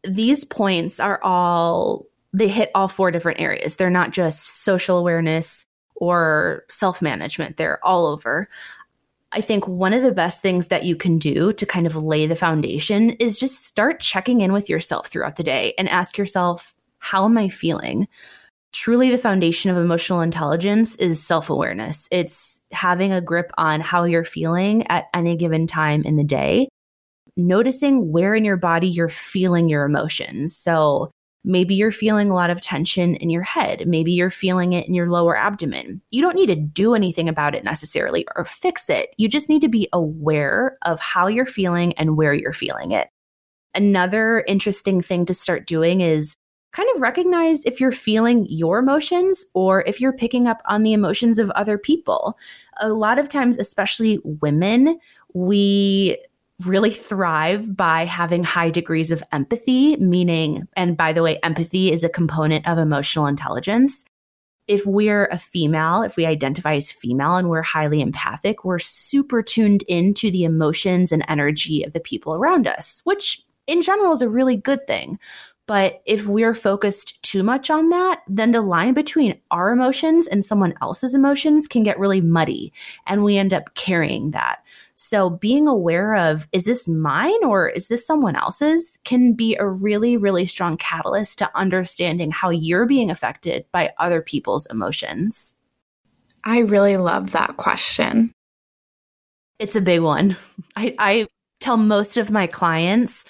these 0.02 0.44
points 0.44 1.00
are 1.00 1.22
all, 1.22 2.06
they 2.32 2.48
hit 2.48 2.70
all 2.74 2.88
four 2.88 3.10
different 3.10 3.40
areas. 3.40 3.76
They're 3.76 3.90
not 3.90 4.10
just 4.10 4.64
social 4.64 4.98
awareness 4.98 5.66
or 5.94 6.64
self 6.68 7.00
management, 7.02 7.56
they're 7.56 7.84
all 7.84 8.06
over. 8.06 8.48
I 9.32 9.40
think 9.40 9.66
one 9.66 9.92
of 9.92 10.02
the 10.02 10.12
best 10.12 10.42
things 10.42 10.68
that 10.68 10.84
you 10.84 10.94
can 10.94 11.18
do 11.18 11.52
to 11.52 11.66
kind 11.66 11.86
of 11.86 11.96
lay 11.96 12.26
the 12.26 12.36
foundation 12.36 13.10
is 13.12 13.38
just 13.38 13.64
start 13.64 14.00
checking 14.00 14.40
in 14.40 14.52
with 14.52 14.70
yourself 14.70 15.08
throughout 15.08 15.36
the 15.36 15.42
day 15.42 15.74
and 15.76 15.88
ask 15.88 16.16
yourself, 16.16 16.74
how 16.98 17.24
am 17.24 17.36
I 17.36 17.48
feeling? 17.48 18.06
truly 18.74 19.10
the 19.10 19.18
foundation 19.18 19.70
of 19.70 19.76
emotional 19.76 20.20
intelligence 20.20 20.96
is 20.96 21.24
self 21.24 21.48
awareness. 21.48 22.08
It's 22.10 22.62
having 22.72 23.12
a 23.12 23.22
grip 23.22 23.50
on 23.56 23.80
how 23.80 24.04
you're 24.04 24.24
feeling 24.24 24.86
at 24.88 25.06
any 25.14 25.36
given 25.36 25.66
time 25.66 26.02
in 26.04 26.16
the 26.16 26.24
day, 26.24 26.68
noticing 27.36 28.12
where 28.12 28.34
in 28.34 28.44
your 28.44 28.58
body 28.58 28.88
you're 28.88 29.08
feeling 29.08 29.68
your 29.68 29.84
emotions. 29.84 30.54
So 30.54 31.10
maybe 31.44 31.74
you're 31.74 31.90
feeling 31.90 32.30
a 32.30 32.34
lot 32.34 32.50
of 32.50 32.60
tension 32.60 33.16
in 33.16 33.30
your 33.30 33.42
head, 33.42 33.86
maybe 33.86 34.12
you're 34.12 34.30
feeling 34.30 34.72
it 34.72 34.88
in 34.88 34.94
your 34.94 35.10
lower 35.10 35.36
abdomen. 35.36 36.00
You 36.10 36.22
don't 36.22 36.34
need 36.34 36.46
to 36.46 36.56
do 36.56 36.94
anything 36.94 37.28
about 37.28 37.54
it 37.54 37.64
necessarily 37.64 38.26
or 38.34 38.44
fix 38.44 38.88
it. 38.88 39.14
You 39.18 39.28
just 39.28 39.48
need 39.48 39.60
to 39.60 39.68
be 39.68 39.88
aware 39.92 40.78
of 40.82 40.98
how 41.00 41.26
you're 41.26 41.46
feeling 41.46 41.92
and 41.94 42.16
where 42.16 42.32
you're 42.32 42.52
feeling 42.52 42.92
it. 42.92 43.08
Another 43.74 44.44
interesting 44.46 45.00
thing 45.00 45.26
to 45.26 45.34
start 45.34 45.66
doing 45.66 46.00
is 46.00 46.36
kind 46.72 46.88
of 46.94 47.00
recognize 47.00 47.64
if 47.64 47.80
you're 47.80 47.92
feeling 47.92 48.46
your 48.48 48.78
emotions 48.78 49.44
or 49.54 49.82
if 49.82 50.00
you're 50.00 50.12
picking 50.12 50.48
up 50.48 50.60
on 50.66 50.82
the 50.82 50.92
emotions 50.92 51.38
of 51.38 51.50
other 51.50 51.78
people. 51.78 52.36
A 52.80 52.88
lot 52.88 53.18
of 53.18 53.28
times, 53.28 53.58
especially 53.58 54.18
women, 54.24 54.98
we 55.34 56.18
really 56.64 56.90
thrive 56.90 57.76
by 57.76 58.04
having 58.04 58.44
high 58.44 58.70
degrees 58.70 59.10
of 59.10 59.22
empathy, 59.32 59.96
meaning, 59.96 60.68
and 60.76 60.96
by 60.96 61.12
the 61.12 61.22
way, 61.22 61.38
empathy 61.42 61.90
is 61.92 62.04
a 62.04 62.08
component 62.08 62.66
of 62.68 62.78
emotional 62.78 63.26
intelligence. 63.26 64.04
If 64.66 64.86
we're 64.86 65.26
a 65.26 65.36
female, 65.36 66.02
if 66.02 66.16
we 66.16 66.24
identify 66.24 66.74
as 66.74 66.90
female 66.90 67.36
and 67.36 67.50
we're 67.50 67.62
highly 67.62 68.00
empathic, 68.00 68.64
we're 68.64 68.78
super 68.78 69.42
tuned 69.42 69.82
into 69.88 70.30
the 70.30 70.44
emotions 70.44 71.12
and 71.12 71.24
energy 71.28 71.82
of 71.82 71.92
the 71.92 72.00
people 72.00 72.34
around 72.34 72.66
us, 72.66 73.02
which 73.04 73.42
in 73.66 73.82
general 73.82 74.12
is 74.12 74.22
a 74.22 74.28
really 74.28 74.56
good 74.56 74.86
thing. 74.86 75.18
But 75.66 76.02
if 76.04 76.26
we're 76.26 76.54
focused 76.54 77.22
too 77.22 77.42
much 77.42 77.70
on 77.70 77.88
that, 77.88 78.20
then 78.28 78.50
the 78.50 78.60
line 78.60 78.92
between 78.92 79.40
our 79.50 79.70
emotions 79.70 80.26
and 80.26 80.44
someone 80.44 80.74
else's 80.82 81.14
emotions 81.14 81.66
can 81.66 81.82
get 81.82 81.98
really 81.98 82.20
muddy 82.20 82.72
and 83.06 83.24
we 83.24 83.38
end 83.38 83.54
up 83.54 83.74
carrying 83.74 84.32
that. 84.32 84.62
So 84.94 85.30
being 85.30 85.66
aware 85.66 86.14
of, 86.14 86.46
is 86.52 86.64
this 86.66 86.86
mine 86.86 87.42
or 87.44 87.68
is 87.68 87.88
this 87.88 88.06
someone 88.06 88.36
else's 88.36 88.98
can 89.04 89.32
be 89.32 89.56
a 89.56 89.66
really, 89.66 90.16
really 90.16 90.46
strong 90.46 90.76
catalyst 90.76 91.38
to 91.38 91.50
understanding 91.56 92.30
how 92.30 92.50
you're 92.50 92.86
being 92.86 93.10
affected 93.10 93.64
by 93.72 93.92
other 93.98 94.20
people's 94.20 94.66
emotions. 94.66 95.56
I 96.44 96.58
really 96.60 96.98
love 96.98 97.32
that 97.32 97.56
question. 97.56 98.32
It's 99.58 99.76
a 99.76 99.80
big 99.80 100.02
one. 100.02 100.36
I, 100.76 100.94
I 100.98 101.26
tell 101.60 101.76
most 101.78 102.18
of 102.18 102.30
my 102.30 102.46
clients 102.46 103.24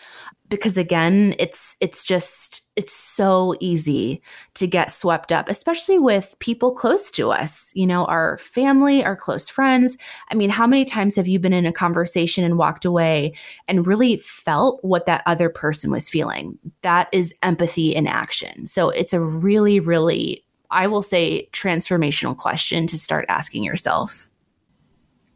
because 0.48 0.76
again 0.76 1.34
it's 1.38 1.76
it's 1.80 2.06
just 2.06 2.62
it's 2.76 2.92
so 2.92 3.54
easy 3.60 4.20
to 4.54 4.66
get 4.66 4.92
swept 4.92 5.32
up 5.32 5.48
especially 5.48 5.98
with 5.98 6.34
people 6.38 6.72
close 6.72 7.10
to 7.10 7.30
us 7.30 7.72
you 7.74 7.86
know 7.86 8.04
our 8.06 8.36
family 8.38 9.04
our 9.04 9.16
close 9.16 9.48
friends. 9.48 9.96
I 10.30 10.34
mean 10.34 10.50
how 10.50 10.66
many 10.66 10.84
times 10.84 11.16
have 11.16 11.28
you 11.28 11.38
been 11.38 11.52
in 11.52 11.66
a 11.66 11.72
conversation 11.72 12.44
and 12.44 12.58
walked 12.58 12.84
away 12.84 13.34
and 13.68 13.86
really 13.86 14.18
felt 14.18 14.82
what 14.82 15.06
that 15.06 15.22
other 15.26 15.48
person 15.48 15.90
was 15.90 16.08
feeling? 16.08 16.58
That 16.82 17.08
is 17.12 17.34
empathy 17.42 17.94
in 17.94 18.06
action. 18.06 18.66
So 18.66 18.90
it's 18.90 19.12
a 19.12 19.20
really 19.20 19.80
really 19.80 20.44
i 20.70 20.86
will 20.86 21.02
say 21.02 21.48
transformational 21.52 22.36
question 22.36 22.86
to 22.86 22.98
start 22.98 23.24
asking 23.28 23.64
yourself. 23.64 24.30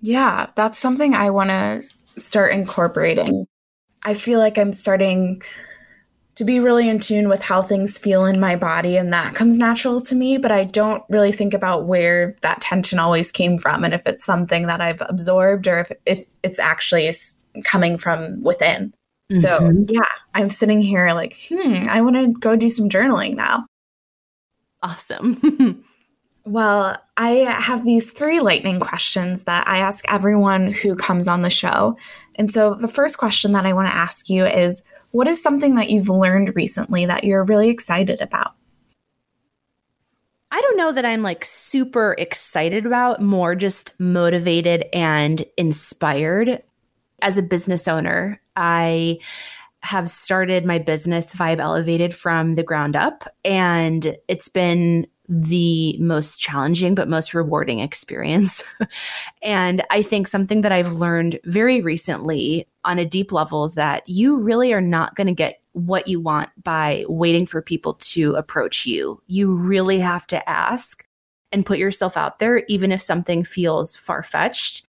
Yeah 0.01 0.47
that's 0.55 0.79
something 0.79 1.15
i 1.15 1.31
want 1.31 1.51
to 1.51 1.83
start 2.21 2.53
incorporating 2.53 3.47
I 4.05 4.15
feel 4.15 4.39
like 4.39 4.59
I'm 4.59 4.73
starting 4.73 5.43
to 6.39 6.45
be 6.45 6.61
really 6.61 6.89
in 6.89 7.01
tune 7.01 7.29
with 7.29 7.43
how 7.43 7.61
things 7.61 7.99
feel 7.99 8.25
in 8.25 8.39
my 8.39 8.55
body 8.55 8.97
and 8.97 9.13
that 9.13 9.35
comes 9.35 9.57
natural 9.57 10.01
to 10.01 10.15
me 10.15 10.39
but 10.39 10.53
i 10.53 10.63
don't 10.63 11.03
really 11.09 11.33
think 11.33 11.53
about 11.53 11.87
where 11.87 12.37
that 12.43 12.61
tension 12.61 13.01
always 13.01 13.33
came 13.33 13.59
from 13.59 13.83
and 13.83 13.93
if 13.93 14.07
it's 14.07 14.25
something 14.25 14.69
that 14.69 14.81
i've 14.81 15.03
absorbed 15.09 15.67
or 15.67 15.81
if, 15.81 15.91
if 16.07 16.25
it's 16.45 16.61
actually 16.61 17.13
coming 17.65 17.99
from 17.99 18.41
within 18.43 18.95
mm-hmm. 19.33 19.41
so 19.41 19.73
yeah 19.89 20.07
i'm 20.35 20.49
sitting 20.49 20.81
here 20.81 21.09
like 21.09 21.37
hmm 21.49 21.89
i 21.89 22.01
want 22.01 22.15
to 22.15 22.33
go 22.39 22.55
do 22.55 22.69
some 22.69 22.89
journaling 22.89 23.35
now 23.35 23.67
awesome 24.81 25.85
Well, 26.49 26.97
I 27.19 27.31
have 27.61 27.85
these 27.85 28.11
three 28.11 28.41
lightning 28.41 28.81
questions 28.81 29.45
that 29.45 29.69
I 29.69 29.79
ask 29.79 30.03
everyone 30.09 30.73
who 30.73 30.97
comes 30.97 31.29
on 31.29 31.43
the 31.43 31.51
show. 31.51 31.99
And 32.39 32.53
so 32.53 32.75
the 32.75 32.89
first 32.89 33.19
question 33.19 33.53
that 33.53 33.67
I 33.67 33.73
want 33.73 33.89
to 33.89 33.95
ask 33.95 34.31
you 34.31 34.47
is 34.47 34.83
what 35.11 35.27
is 35.27 35.43
something 35.43 35.75
that 35.75 35.91
you've 35.91 36.09
learned 36.09 36.55
recently 36.55 37.05
that 37.07 37.25
you're 37.25 37.45
really 37.45 37.69
excited 37.69 38.21
about? 38.21 38.55
I 40.51 40.61
don't 40.61 40.77
know 40.79 40.93
that 40.93 41.05
I'm 41.05 41.23
like 41.23 41.45
super 41.45 42.15
excited 42.17 42.87
about, 42.87 43.21
more 43.21 43.55
just 43.55 43.93
motivated 43.99 44.87
and 44.93 45.45
inspired. 45.57 46.63
As 47.21 47.37
a 47.37 47.43
business 47.43 47.89
owner, 47.89 48.41
I 48.57 49.19
have 49.81 50.09
started 50.09 50.65
my 50.65 50.79
business 50.79 51.35
Vibe 51.35 51.61
Elevated 51.61 52.15
from 52.15 52.55
the 52.55 52.63
ground 52.63 52.97
up, 52.97 53.25
and 53.45 54.17
it's 54.29 54.49
been 54.49 55.07
the 55.29 55.97
most 55.99 56.41
challenging 56.41 56.95
but 56.95 57.09
most 57.09 57.35
rewarding 57.35 57.81
experience. 57.81 58.65
and 59.43 59.83
I 59.91 60.03
think 60.03 60.27
something 60.27 60.63
that 60.63 60.73
I've 60.73 60.95
learned 60.95 61.39
very 61.45 61.83
recently 61.83 62.67
on 62.85 62.99
a 62.99 63.05
deep 63.05 63.31
level 63.31 63.65
is 63.65 63.75
that 63.75 64.09
you 64.09 64.39
really 64.39 64.73
are 64.73 64.81
not 64.81 65.15
going 65.15 65.27
to 65.27 65.35
get 65.35 65.61
what 65.73 66.09
you 66.09 66.21
want 66.21 66.51
by 66.63 67.05
waiting 67.09 67.45
for 67.45 67.61
people 67.61 67.95
to 67.95 68.35
approach 68.35 68.87
you. 68.87 69.23
You 69.27 69.55
really 69.55 69.99
have 69.99 70.27
to 70.29 70.49
ask 70.49 71.05
and 71.53 71.67
put 71.67 71.79
yourself 71.79 72.17
out 72.17 72.39
there, 72.39 72.65
even 72.69 72.91
if 72.91 73.03
something 73.03 73.45
feels 73.45 73.97
far 73.97 74.23
fetched. 74.23 74.87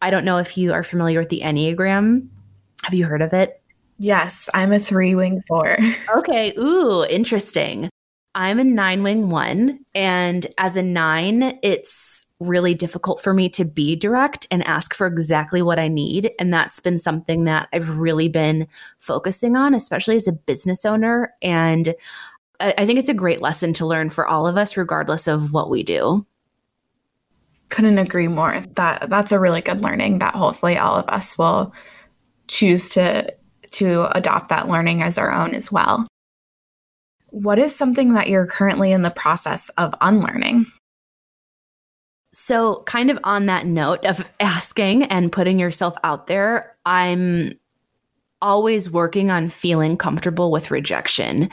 I 0.00 0.10
don't 0.10 0.24
know 0.24 0.38
if 0.38 0.56
you 0.56 0.72
are 0.72 0.82
familiar 0.82 1.20
with 1.20 1.28
the 1.28 1.40
Enneagram. 1.40 2.28
Have 2.82 2.94
you 2.94 3.04
heard 3.04 3.22
of 3.22 3.34
it? 3.34 3.60
Yes, 3.98 4.48
I'm 4.54 4.72
a 4.72 4.78
three 4.78 5.14
wing 5.14 5.42
four. 5.46 5.76
okay. 6.16 6.54
Ooh, 6.56 7.04
interesting. 7.04 7.89
I'm 8.34 8.58
a 8.58 8.64
nine 8.64 9.02
wing 9.02 9.30
one. 9.30 9.80
And 9.94 10.46
as 10.58 10.76
a 10.76 10.82
nine, 10.82 11.58
it's 11.62 12.26
really 12.38 12.74
difficult 12.74 13.20
for 13.20 13.34
me 13.34 13.48
to 13.50 13.64
be 13.64 13.94
direct 13.94 14.46
and 14.50 14.66
ask 14.66 14.94
for 14.94 15.06
exactly 15.06 15.60
what 15.60 15.78
I 15.78 15.88
need. 15.88 16.30
And 16.38 16.52
that's 16.52 16.80
been 16.80 16.98
something 16.98 17.44
that 17.44 17.68
I've 17.72 17.98
really 17.98 18.28
been 18.28 18.66
focusing 18.98 19.56
on, 19.56 19.74
especially 19.74 20.16
as 20.16 20.26
a 20.26 20.32
business 20.32 20.84
owner. 20.84 21.34
And 21.42 21.94
I 22.58 22.86
think 22.86 22.98
it's 22.98 23.08
a 23.08 23.14
great 23.14 23.42
lesson 23.42 23.72
to 23.74 23.86
learn 23.86 24.10
for 24.10 24.26
all 24.26 24.46
of 24.46 24.56
us, 24.56 24.76
regardless 24.76 25.26
of 25.26 25.52
what 25.52 25.70
we 25.70 25.82
do. 25.82 26.26
Couldn't 27.68 27.98
agree 27.98 28.28
more. 28.28 28.64
That 28.74 29.08
that's 29.08 29.32
a 29.32 29.38
really 29.38 29.60
good 29.60 29.80
learning 29.80 30.18
that 30.18 30.34
hopefully 30.34 30.76
all 30.76 30.96
of 30.96 31.08
us 31.08 31.38
will 31.38 31.72
choose 32.48 32.90
to 32.90 33.34
to 33.72 34.16
adopt 34.16 34.48
that 34.48 34.68
learning 34.68 35.02
as 35.02 35.18
our 35.18 35.32
own 35.32 35.54
as 35.54 35.70
well. 35.70 36.06
What 37.30 37.58
is 37.58 37.74
something 37.74 38.14
that 38.14 38.28
you're 38.28 38.46
currently 38.46 38.92
in 38.92 39.02
the 39.02 39.10
process 39.10 39.68
of 39.70 39.94
unlearning? 40.00 40.66
So, 42.32 42.82
kind 42.84 43.10
of 43.10 43.18
on 43.24 43.46
that 43.46 43.66
note 43.66 44.04
of 44.04 44.28
asking 44.40 45.04
and 45.04 45.32
putting 45.32 45.58
yourself 45.58 45.96
out 46.04 46.26
there, 46.26 46.76
I'm 46.86 47.58
always 48.42 48.90
working 48.90 49.30
on 49.30 49.48
feeling 49.48 49.96
comfortable 49.96 50.50
with 50.50 50.70
rejection. 50.70 51.50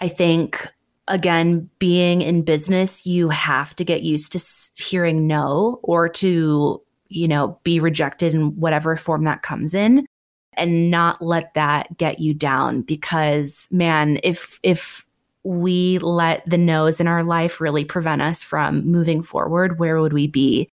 I 0.00 0.08
think 0.08 0.66
again, 1.08 1.68
being 1.78 2.22
in 2.22 2.42
business, 2.42 3.04
you 3.04 3.28
have 3.30 3.74
to 3.76 3.84
get 3.84 4.02
used 4.02 4.32
to 4.32 4.82
hearing 4.82 5.26
no 5.26 5.80
or 5.82 6.08
to, 6.08 6.80
you 7.08 7.28
know, 7.28 7.58
be 7.64 7.80
rejected 7.80 8.32
in 8.32 8.58
whatever 8.60 8.96
form 8.96 9.24
that 9.24 9.42
comes 9.42 9.74
in 9.74 10.06
and 10.60 10.90
not 10.90 11.22
let 11.22 11.54
that 11.54 11.96
get 11.96 12.20
you 12.20 12.34
down 12.34 12.82
because 12.82 13.66
man, 13.70 14.18
if 14.22 14.60
if 14.62 15.06
we 15.42 15.98
let 15.98 16.44
the 16.44 16.58
no's 16.58 17.00
in 17.00 17.08
our 17.08 17.24
life 17.24 17.60
really 17.60 17.84
prevent 17.84 18.22
us 18.22 18.42
from 18.42 18.84
moving 18.84 19.22
forward, 19.22 19.78
where 19.78 20.00
would 20.00 20.12
we 20.12 20.26
be? 20.26 20.70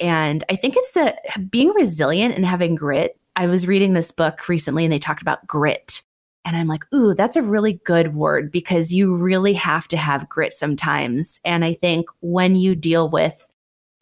And 0.00 0.42
I 0.50 0.56
think 0.56 0.74
it's 0.76 0.92
the 0.92 1.14
being 1.50 1.70
resilient 1.70 2.34
and 2.34 2.44
having 2.44 2.74
grit. 2.74 3.18
I 3.34 3.46
was 3.46 3.66
reading 3.66 3.92
this 3.92 4.10
book 4.10 4.48
recently 4.48 4.84
and 4.84 4.92
they 4.92 4.98
talked 4.98 5.22
about 5.22 5.46
grit 5.46 6.02
and 6.46 6.56
I'm 6.56 6.68
like, 6.68 6.84
ooh, 6.94 7.12
that's 7.12 7.36
a 7.36 7.42
really 7.42 7.80
good 7.84 8.14
word 8.14 8.52
because 8.52 8.94
you 8.94 9.16
really 9.16 9.52
have 9.54 9.88
to 9.88 9.96
have 9.96 10.28
grit 10.28 10.52
sometimes. 10.52 11.40
And 11.44 11.64
I 11.64 11.74
think 11.74 12.06
when 12.20 12.54
you 12.54 12.76
deal 12.76 13.10
with 13.10 13.50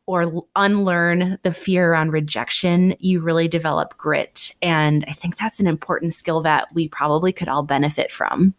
or 0.07 0.45
unlearn 0.55 1.39
the 1.43 1.53
fear 1.53 1.91
around 1.91 2.13
rejection, 2.13 2.95
you 2.99 3.21
really 3.21 3.49
develop 3.49 3.97
grit. 3.97 4.53
And 4.61 5.05
I 5.09 5.13
think 5.13 5.37
that's 5.37 5.61
an 5.61 5.67
important 5.67 6.13
skill 6.15 6.43
that 6.43 6.69
we 6.75 6.89
probably 6.89 7.33
could 7.33 7.49
all 7.49 7.63
benefit 7.63 8.13
from. 8.13 8.55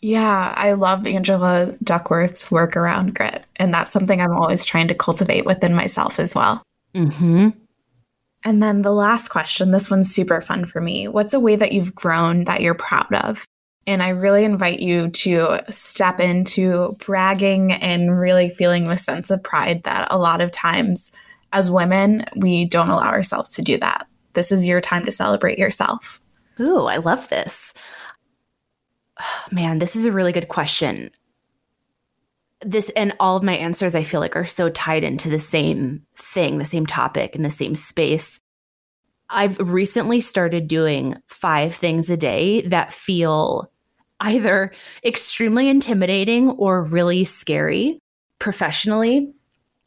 Yeah, 0.00 0.52
I 0.56 0.74
love 0.74 1.06
Angela 1.06 1.74
Duckworth's 1.82 2.50
work 2.50 2.76
around 2.76 3.14
grit. 3.14 3.46
And 3.56 3.72
that's 3.72 3.92
something 3.92 4.20
I'm 4.20 4.36
always 4.36 4.64
trying 4.64 4.88
to 4.88 4.94
cultivate 4.94 5.46
within 5.46 5.74
myself 5.74 6.20
as 6.20 6.34
well. 6.34 6.62
Mm-hmm. 6.94 7.48
And 8.44 8.62
then 8.62 8.82
the 8.82 8.92
last 8.92 9.28
question, 9.28 9.70
this 9.70 9.90
one's 9.90 10.14
super 10.14 10.42
fun 10.42 10.66
for 10.66 10.80
me. 10.80 11.08
What's 11.08 11.32
a 11.32 11.40
way 11.40 11.56
that 11.56 11.72
you've 11.72 11.94
grown 11.94 12.44
that 12.44 12.60
you're 12.60 12.74
proud 12.74 13.14
of? 13.14 13.46
And 13.86 14.02
I 14.02 14.10
really 14.10 14.44
invite 14.44 14.80
you 14.80 15.10
to 15.10 15.60
step 15.68 16.20
into 16.20 16.96
bragging 17.04 17.72
and 17.72 18.18
really 18.18 18.48
feeling 18.48 18.84
the 18.84 18.96
sense 18.96 19.30
of 19.30 19.42
pride 19.42 19.82
that 19.84 20.08
a 20.10 20.18
lot 20.18 20.40
of 20.40 20.50
times 20.50 21.12
as 21.52 21.70
women, 21.70 22.24
we 22.34 22.64
don't 22.64 22.90
allow 22.90 23.10
ourselves 23.10 23.50
to 23.54 23.62
do 23.62 23.78
that. 23.78 24.06
This 24.32 24.50
is 24.50 24.66
your 24.66 24.80
time 24.80 25.04
to 25.06 25.12
celebrate 25.12 25.58
yourself. 25.58 26.20
Ooh, 26.60 26.86
I 26.86 26.96
love 26.96 27.28
this. 27.28 27.74
man, 29.52 29.78
this 29.78 29.96
is 29.96 30.04
a 30.04 30.12
really 30.12 30.32
good 30.32 30.48
question. 30.48 31.10
This 32.60 32.90
and 32.90 33.12
all 33.20 33.36
of 33.36 33.42
my 33.42 33.56
answers, 33.56 33.94
I 33.94 34.02
feel 34.02 34.20
like, 34.20 34.36
are 34.36 34.46
so 34.46 34.70
tied 34.70 35.04
into 35.04 35.28
the 35.28 35.40
same 35.40 36.02
thing, 36.16 36.58
the 36.58 36.64
same 36.64 36.86
topic, 36.86 37.34
and 37.34 37.44
the 37.44 37.50
same 37.50 37.74
space. 37.74 38.40
I've 39.28 39.58
recently 39.58 40.20
started 40.20 40.68
doing 40.68 41.16
five 41.26 41.74
things 41.74 42.08
a 42.08 42.16
day 42.16 42.62
that 42.62 42.92
feel 42.92 43.70
either 44.24 44.72
extremely 45.04 45.68
intimidating 45.68 46.50
or 46.50 46.82
really 46.82 47.24
scary 47.24 47.98
professionally. 48.38 49.32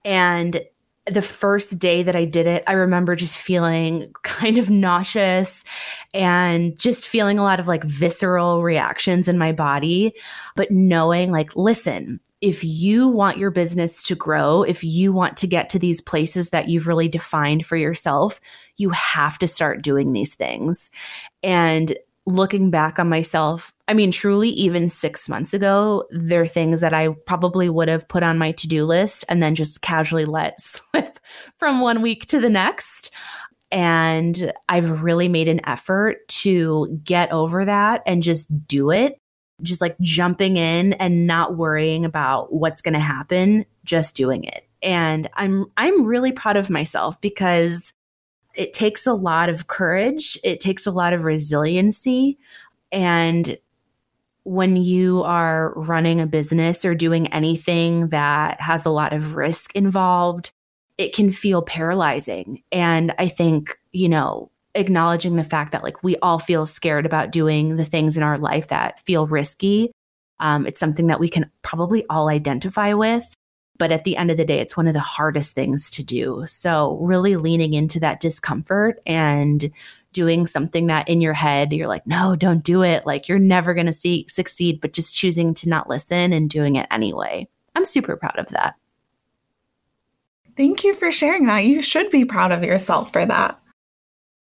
And 0.05 0.61
the 1.05 1.21
first 1.21 1.79
day 1.79 2.03
that 2.03 2.15
I 2.15 2.25
did 2.25 2.47
it, 2.47 2.63
I 2.67 2.73
remember 2.73 3.15
just 3.15 3.37
feeling 3.37 4.11
kind 4.23 4.57
of 4.57 4.69
nauseous 4.69 5.63
and 6.13 6.77
just 6.79 7.07
feeling 7.07 7.39
a 7.39 7.43
lot 7.43 7.59
of 7.59 7.67
like 7.67 7.83
visceral 7.83 8.61
reactions 8.61 9.27
in 9.27 9.37
my 9.37 9.51
body, 9.51 10.13
but 10.55 10.71
knowing 10.71 11.31
like, 11.31 11.55
listen, 11.55 12.19
if 12.39 12.63
you 12.63 13.07
want 13.07 13.39
your 13.39 13.49
business 13.49 14.03
to 14.03 14.15
grow, 14.15 14.61
if 14.61 14.83
you 14.83 15.11
want 15.11 15.37
to 15.37 15.47
get 15.47 15.71
to 15.71 15.79
these 15.79 16.01
places 16.01 16.51
that 16.51 16.69
you've 16.69 16.85
really 16.85 17.07
defined 17.07 17.65
for 17.65 17.75
yourself, 17.75 18.39
you 18.77 18.91
have 18.91 19.39
to 19.39 19.47
start 19.47 19.81
doing 19.81 20.13
these 20.13 20.35
things. 20.35 20.91
And 21.41 21.97
looking 22.27 22.69
back 22.69 22.99
on 22.99 23.09
myself, 23.09 23.73
I 23.87 23.93
mean, 23.93 24.11
truly, 24.11 24.49
even 24.49 24.89
six 24.89 25.27
months 25.27 25.53
ago, 25.53 26.05
there 26.11 26.41
are 26.41 26.47
things 26.47 26.81
that 26.81 26.93
I 26.93 27.09
probably 27.25 27.69
would 27.69 27.87
have 27.87 28.07
put 28.07 28.21
on 28.21 28.37
my 28.37 28.51
to 28.51 28.67
do 28.67 28.85
list 28.85 29.25
and 29.29 29.41
then 29.41 29.55
just 29.55 29.81
casually 29.81 30.25
let 30.25 30.61
slip 30.61 31.17
from 31.57 31.79
one 31.81 32.01
week 32.01 32.27
to 32.27 32.39
the 32.39 32.49
next. 32.49 33.11
And 33.71 34.53
I've 34.69 35.03
really 35.03 35.27
made 35.27 35.47
an 35.47 35.61
effort 35.65 36.27
to 36.27 36.99
get 37.03 37.31
over 37.31 37.65
that 37.65 38.03
and 38.05 38.21
just 38.21 38.67
do 38.67 38.91
it 38.91 39.19
just 39.63 39.81
like 39.81 39.97
jumping 39.99 40.57
in 40.57 40.93
and 40.93 41.25
not 41.25 41.57
worrying 41.57 42.05
about 42.05 42.53
what's 42.53 42.81
going 42.81 42.93
to 42.93 42.99
happen, 42.99 43.65
just 43.83 44.15
doing 44.15 44.43
it. 44.43 44.67
And 44.83 45.27
I'm 45.33 45.65
I'm 45.75 46.05
really 46.05 46.31
proud 46.31 46.57
of 46.57 46.69
myself 46.69 47.19
because 47.21 47.93
it 48.57 48.73
takes 48.73 49.05
a 49.05 49.13
lot 49.13 49.49
of 49.49 49.67
courage, 49.67 50.37
it 50.43 50.59
takes 50.59 50.85
a 50.85 50.91
lot 50.91 51.13
of 51.13 51.23
resiliency 51.23 52.37
and 52.91 53.57
when 54.43 54.77
you 54.77 55.23
are 55.23 55.73
running 55.75 56.21
a 56.21 56.25
business 56.25 56.85
or 56.85 56.95
doing 56.95 57.27
anything 57.33 58.07
that 58.09 58.61
has 58.61 58.85
a 58.85 58.89
lot 58.89 59.11
of 59.11 59.35
risk 59.35 59.75
involved, 59.75 60.53
it 60.97 61.13
can 61.13 61.31
feel 61.31 61.61
paralyzing. 61.61 62.63
And 62.71 63.13
I 63.19 63.27
think, 63.27 63.77
you 63.91 64.07
know, 64.07 64.49
acknowledging 64.73 65.35
the 65.35 65.43
fact 65.43 65.73
that 65.73 65.83
like 65.83 66.01
we 66.01 66.15
all 66.17 66.39
feel 66.39 66.65
scared 66.65 67.05
about 67.05 67.33
doing 67.33 67.75
the 67.75 67.83
things 67.83 68.15
in 68.15 68.23
our 68.23 68.37
life 68.37 68.69
that 68.69 69.01
feel 69.01 69.27
risky. 69.27 69.91
Um, 70.39 70.65
it's 70.65 70.79
something 70.79 71.07
that 71.07 71.19
we 71.19 71.27
can 71.27 71.51
probably 71.61 72.05
all 72.09 72.29
identify 72.29 72.93
with. 72.93 73.33
But 73.77 73.91
at 73.91 74.03
the 74.03 74.17
end 74.17 74.31
of 74.31 74.37
the 74.37 74.45
day, 74.45 74.59
it's 74.59 74.75
one 74.75 74.87
of 74.87 74.93
the 74.93 74.99
hardest 74.99 75.53
things 75.53 75.91
to 75.91 76.03
do. 76.03 76.43
So, 76.47 76.97
really 77.01 77.35
leaning 77.35 77.73
into 77.73 77.99
that 77.99 78.19
discomfort 78.19 78.99
and 79.05 79.71
doing 80.13 80.47
something 80.47 80.87
that 80.87 81.07
in 81.07 81.21
your 81.21 81.33
head 81.33 81.71
you're 81.71 81.87
like, 81.87 82.07
no, 82.07 82.35
don't 82.35 82.63
do 82.63 82.81
it. 82.81 83.05
Like, 83.05 83.27
you're 83.27 83.37
never 83.37 83.73
going 83.73 83.85
to 83.85 83.93
see 83.93 84.25
succeed, 84.27 84.81
but 84.81 84.93
just 84.93 85.15
choosing 85.15 85.53
to 85.55 85.69
not 85.69 85.89
listen 85.89 86.33
and 86.33 86.49
doing 86.49 86.75
it 86.75 86.87
anyway. 86.89 87.47
I'm 87.75 87.85
super 87.85 88.15
proud 88.17 88.39
of 88.39 88.47
that. 88.49 88.75
Thank 90.55 90.83
you 90.83 90.95
for 90.95 91.11
sharing 91.11 91.45
that. 91.45 91.65
You 91.65 91.83
should 91.83 92.09
be 92.09 92.25
proud 92.25 92.51
of 92.51 92.63
yourself 92.63 93.13
for 93.13 93.23
that. 93.23 93.59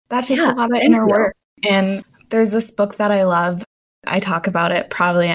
That 0.09 0.25
takes 0.25 0.43
yeah, 0.43 0.53
a 0.53 0.55
lot 0.55 0.73
of 0.73 0.79
inner 0.83 1.03
you. 1.03 1.07
work. 1.07 1.37
And 1.69 2.05
there's 2.31 2.51
this 2.51 2.73
book 2.73 2.97
that 2.97 3.13
I 3.13 3.23
love. 3.25 3.63
I 4.07 4.19
talk 4.19 4.49
about 4.49 4.73
it 4.73 4.91
probably 4.91 5.29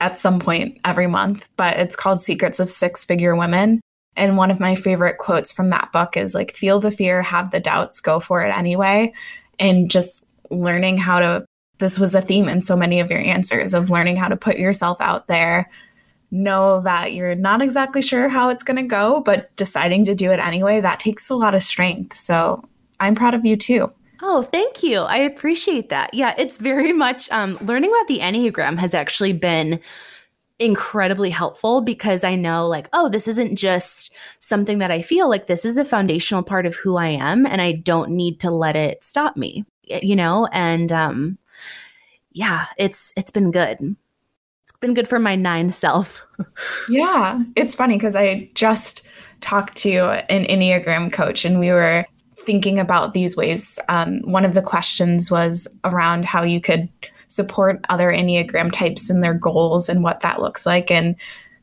at 0.00 0.18
some 0.18 0.38
point 0.40 0.78
every 0.84 1.06
month, 1.06 1.48
but 1.56 1.76
it's 1.78 1.96
called 1.96 2.20
Secrets 2.20 2.60
of 2.60 2.70
Six 2.70 3.04
Figure 3.04 3.34
Women. 3.34 3.80
And 4.16 4.36
one 4.36 4.50
of 4.50 4.60
my 4.60 4.74
favorite 4.74 5.18
quotes 5.18 5.52
from 5.52 5.70
that 5.70 5.92
book 5.92 6.16
is 6.16 6.34
like, 6.34 6.52
feel 6.52 6.80
the 6.80 6.90
fear, 6.90 7.22
have 7.22 7.50
the 7.50 7.60
doubts, 7.60 8.00
go 8.00 8.20
for 8.20 8.44
it 8.44 8.56
anyway. 8.56 9.12
And 9.58 9.90
just 9.90 10.24
learning 10.50 10.98
how 10.98 11.20
to, 11.20 11.44
this 11.78 11.98
was 11.98 12.14
a 12.14 12.22
theme 12.22 12.48
in 12.48 12.60
so 12.60 12.76
many 12.76 13.00
of 13.00 13.10
your 13.10 13.20
answers 13.20 13.74
of 13.74 13.90
learning 13.90 14.16
how 14.16 14.28
to 14.28 14.36
put 14.36 14.58
yourself 14.58 15.00
out 15.00 15.28
there, 15.28 15.70
know 16.30 16.80
that 16.80 17.12
you're 17.12 17.34
not 17.34 17.62
exactly 17.62 18.02
sure 18.02 18.28
how 18.28 18.50
it's 18.50 18.62
going 18.62 18.76
to 18.76 18.82
go, 18.82 19.20
but 19.20 19.54
deciding 19.56 20.04
to 20.04 20.14
do 20.14 20.32
it 20.32 20.40
anyway, 20.40 20.80
that 20.80 21.00
takes 21.00 21.30
a 21.30 21.34
lot 21.34 21.54
of 21.54 21.62
strength. 21.62 22.16
So 22.16 22.64
I'm 23.00 23.14
proud 23.14 23.34
of 23.34 23.44
you 23.44 23.56
too. 23.56 23.92
Oh, 24.20 24.42
thank 24.42 24.82
you. 24.82 25.00
I 25.00 25.18
appreciate 25.18 25.90
that. 25.90 26.12
Yeah, 26.12 26.34
it's 26.36 26.56
very 26.56 26.92
much 26.92 27.30
um, 27.30 27.56
learning 27.62 27.90
about 27.90 28.08
the 28.08 28.18
Enneagram 28.18 28.78
has 28.78 28.94
actually 28.94 29.32
been 29.32 29.80
incredibly 30.58 31.30
helpful 31.30 31.80
because 31.80 32.24
I 32.24 32.34
know, 32.34 32.66
like, 32.66 32.88
oh, 32.92 33.08
this 33.08 33.28
isn't 33.28 33.56
just 33.56 34.12
something 34.38 34.78
that 34.78 34.90
I 34.90 35.02
feel 35.02 35.28
like 35.28 35.46
this 35.46 35.64
is 35.64 35.76
a 35.76 35.84
foundational 35.84 36.42
part 36.42 36.66
of 36.66 36.74
who 36.74 36.96
I 36.96 37.08
am, 37.08 37.46
and 37.46 37.60
I 37.60 37.72
don't 37.72 38.10
need 38.10 38.40
to 38.40 38.50
let 38.50 38.76
it 38.76 39.04
stop 39.04 39.36
me, 39.36 39.64
you 39.84 40.16
know? 40.16 40.48
And 40.52 40.90
um, 40.90 41.38
yeah, 42.32 42.66
it's 42.76 43.12
it's 43.16 43.30
been 43.30 43.50
good. 43.50 43.96
It's 44.62 44.72
been 44.80 44.94
good 44.94 45.08
for 45.08 45.18
my 45.18 45.36
nine 45.36 45.70
self. 45.70 46.26
yeah, 46.88 47.42
it's 47.56 47.74
funny 47.74 47.96
because 47.96 48.16
I 48.16 48.50
just 48.54 49.06
talked 49.40 49.76
to 49.78 50.10
an 50.30 50.44
Enneagram 50.46 51.12
coach, 51.12 51.44
and 51.44 51.60
we 51.60 51.70
were 51.70 52.04
thinking 52.48 52.78
about 52.78 53.12
these 53.12 53.36
ways, 53.36 53.78
um, 53.90 54.22
one 54.22 54.46
of 54.46 54.54
the 54.54 54.62
questions 54.62 55.30
was 55.30 55.68
around 55.84 56.24
how 56.24 56.44
you 56.44 56.62
could 56.62 56.88
support 57.26 57.84
other 57.90 58.10
Enneagram 58.10 58.72
types 58.72 59.10
and 59.10 59.22
their 59.22 59.34
goals 59.34 59.90
and 59.90 60.02
what 60.02 60.20
that 60.20 60.40
looks 60.40 60.64
like. 60.64 60.90
And 60.90 61.14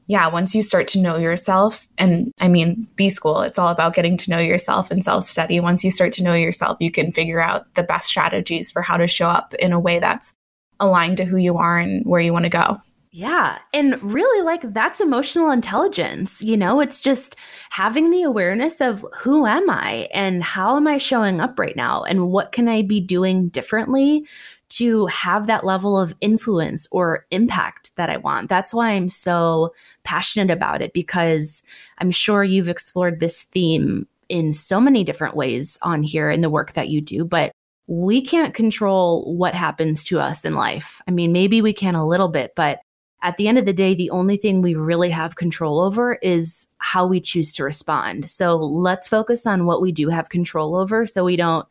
yeah, 0.06 0.28
once 0.28 0.54
you 0.54 0.62
start 0.62 0.88
to 0.90 1.02
know 1.02 1.18
yourself, 1.18 1.88
and 1.98 2.32
I 2.40 2.50
mean, 2.50 2.88
B 2.96 3.10
school, 3.10 3.42
it's 3.42 3.58
all 3.58 3.70
about 3.70 3.96
getting 3.96 4.16
to 4.16 4.30
know 4.30 4.38
yourself 4.38 4.92
and 4.92 5.04
self 5.04 5.24
study. 5.24 5.60
Once 5.60 5.84
you 5.84 5.90
start 5.90 6.14
to 6.14 6.24
know 6.24 6.36
yourself, 6.36 6.78
you 6.80 6.92
can 6.92 7.12
figure 7.12 7.42
out 7.42 7.74
the 7.74 7.82
best 7.82 8.06
strategies 8.06 8.70
for 8.70 8.84
how 8.84 8.98
to 8.98 9.08
show 9.08 9.28
up 9.28 9.56
in 9.56 9.74
a 9.74 9.80
way 9.80 9.98
that's 9.98 10.36
aligned 10.80 11.18
to 11.18 11.26
who 11.26 11.38
you 11.38 11.58
are 11.58 11.80
and 11.80 12.06
where 12.06 12.22
you 12.22 12.32
want 12.32 12.46
to 12.46 12.52
go. 12.52 12.80
Yeah. 13.18 13.60
And 13.74 13.98
really, 14.04 14.44
like, 14.44 14.62
that's 14.62 15.00
emotional 15.00 15.50
intelligence. 15.50 16.44
You 16.44 16.58
know, 16.58 16.82
it's 16.82 17.00
just 17.00 17.38
having 17.70 18.12
the 18.12 18.24
awareness 18.24 18.82
of 18.82 19.06
who 19.18 19.46
am 19.46 19.70
I 19.70 20.10
and 20.14 20.44
how 20.44 20.76
am 20.76 20.86
I 20.86 20.98
showing 20.98 21.40
up 21.40 21.58
right 21.58 21.78
now 21.78 22.04
and 22.04 22.28
what 22.28 22.52
can 22.52 22.68
I 22.68 22.82
be 22.82 23.00
doing 23.00 23.48
differently 23.48 24.28
to 24.72 25.06
have 25.06 25.48
that 25.48 25.64
level 25.64 25.98
of 25.98 26.14
influence 26.20 26.90
or 26.92 27.26
impact 27.32 27.96
that 27.96 28.10
I 28.10 28.18
want. 28.18 28.50
That's 28.50 28.74
why 28.74 28.90
I'm 28.90 29.08
so 29.08 29.74
passionate 30.04 30.52
about 30.52 30.82
it 30.82 30.92
because 30.92 31.64
I'm 32.00 32.12
sure 32.12 32.44
you've 32.44 32.68
explored 32.68 33.22
this 33.22 33.44
theme 33.44 34.10
in 34.28 34.52
so 34.52 34.82
many 34.82 35.06
different 35.06 35.38
ways 35.38 35.80
on 35.84 36.04
here 36.04 36.30
in 36.30 36.42
the 36.42 36.50
work 36.50 36.74
that 36.74 36.90
you 36.90 37.00
do, 37.00 37.24
but 37.24 37.54
we 37.88 38.22
can't 38.22 38.54
control 38.54 39.38
what 39.38 39.54
happens 39.54 40.04
to 40.06 40.20
us 40.20 40.44
in 40.44 40.56
life. 40.56 41.02
I 41.08 41.12
mean, 41.12 41.32
maybe 41.32 41.62
we 41.62 41.72
can 41.72 41.96
a 41.96 42.06
little 42.06 42.30
bit, 42.30 42.52
but 42.58 42.82
at 43.26 43.38
the 43.38 43.48
end 43.48 43.58
of 43.58 43.66
the 43.66 43.74
day, 43.74 43.96
the 43.96 44.12
only 44.12 44.38
thing 44.38 44.62
we 44.62 44.76
really 44.76 45.10
have 45.10 45.36
control 45.36 45.82
over 45.82 46.14
is 46.22 46.68
how 46.78 47.08
we 47.08 47.20
choose 47.20 47.52
to 47.54 47.64
respond. 47.64 48.30
So 48.30 48.56
let's 48.56 49.08
focus 49.08 49.48
on 49.48 49.66
what 49.66 49.82
we 49.82 49.92
do 49.92 50.10
have 50.10 50.30
control 50.30 50.76
over 50.76 51.08
so 51.08 51.26
we 51.26 51.36
don't 51.36 51.68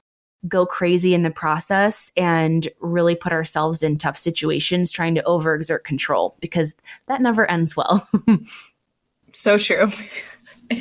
go 0.48 0.66
crazy 0.66 1.14
in 1.14 1.22
the 1.22 1.30
process 1.30 2.10
and 2.16 2.66
really 2.80 3.14
put 3.14 3.30
ourselves 3.30 3.84
in 3.84 3.96
tough 3.96 4.16
situations 4.16 4.90
trying 4.90 5.14
to 5.14 5.22
overexert 5.22 5.84
control 5.84 6.36
because 6.40 6.74
that 7.06 7.22
never 7.22 7.48
ends 7.48 7.76
well. 7.76 8.06
so 9.32 9.56
true. 9.56 9.88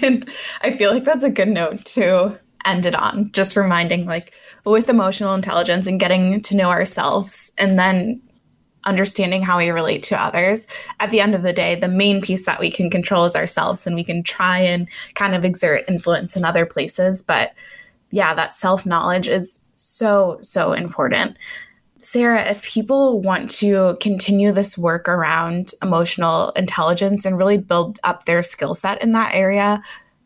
And 0.02 0.28
I 0.62 0.78
feel 0.78 0.94
like 0.94 1.04
that's 1.04 1.26
a 1.26 1.30
good 1.30 1.50
note 1.50 1.84
to 1.88 2.40
end 2.64 2.86
it 2.86 2.96
on, 2.96 3.30
just 3.34 3.58
reminding 3.58 4.06
like 4.06 4.34
with 4.64 4.88
emotional 4.88 5.34
intelligence 5.34 5.88
and 5.88 6.00
getting 6.00 6.40
to 6.44 6.56
know 6.56 6.70
ourselves 6.70 7.52
and 7.58 7.78
then 7.78 8.22
understanding 8.86 9.42
how 9.42 9.58
we 9.58 9.70
relate 9.70 10.04
to 10.04 10.22
others. 10.22 10.68
At 11.00 11.12
the 11.12 11.22
end 11.22 11.36
of 11.36 11.44
the 11.44 11.54
day, 11.54 11.76
the 11.76 11.88
main 11.88 12.22
piece 12.22 12.46
that 12.46 12.60
we 12.60 12.70
can 12.72 12.90
control 12.90 13.26
is 13.26 13.36
ourselves 13.36 13.86
and 13.86 13.96
we 13.96 14.04
can 14.04 14.24
try 14.24 14.60
and 14.60 14.88
kind 15.16 15.36
of 15.36 15.46
exert 15.46 15.84
influence 15.88 16.36
in 16.36 16.46
other 16.46 16.66
places. 16.66 17.22
But 17.22 17.54
yeah, 18.12 18.34
that 18.34 18.54
self 18.54 18.86
knowledge 18.86 19.28
is 19.28 19.60
so, 19.76 20.38
so 20.42 20.74
important. 20.74 21.38
Sarah, 21.98 22.44
if 22.50 22.62
people 22.64 23.22
want 23.22 23.50
to 23.50 23.98
continue 24.02 24.52
this 24.52 24.78
work 24.78 25.08
around 25.08 25.74
emotional 25.82 26.50
intelligence 26.52 27.26
and 27.26 27.38
really 27.38 27.58
build 27.58 28.00
up 28.04 28.26
their 28.26 28.44
skill 28.44 28.74
set 28.74 29.02
in 29.02 29.14
that 29.14 29.34
area, 29.34 29.82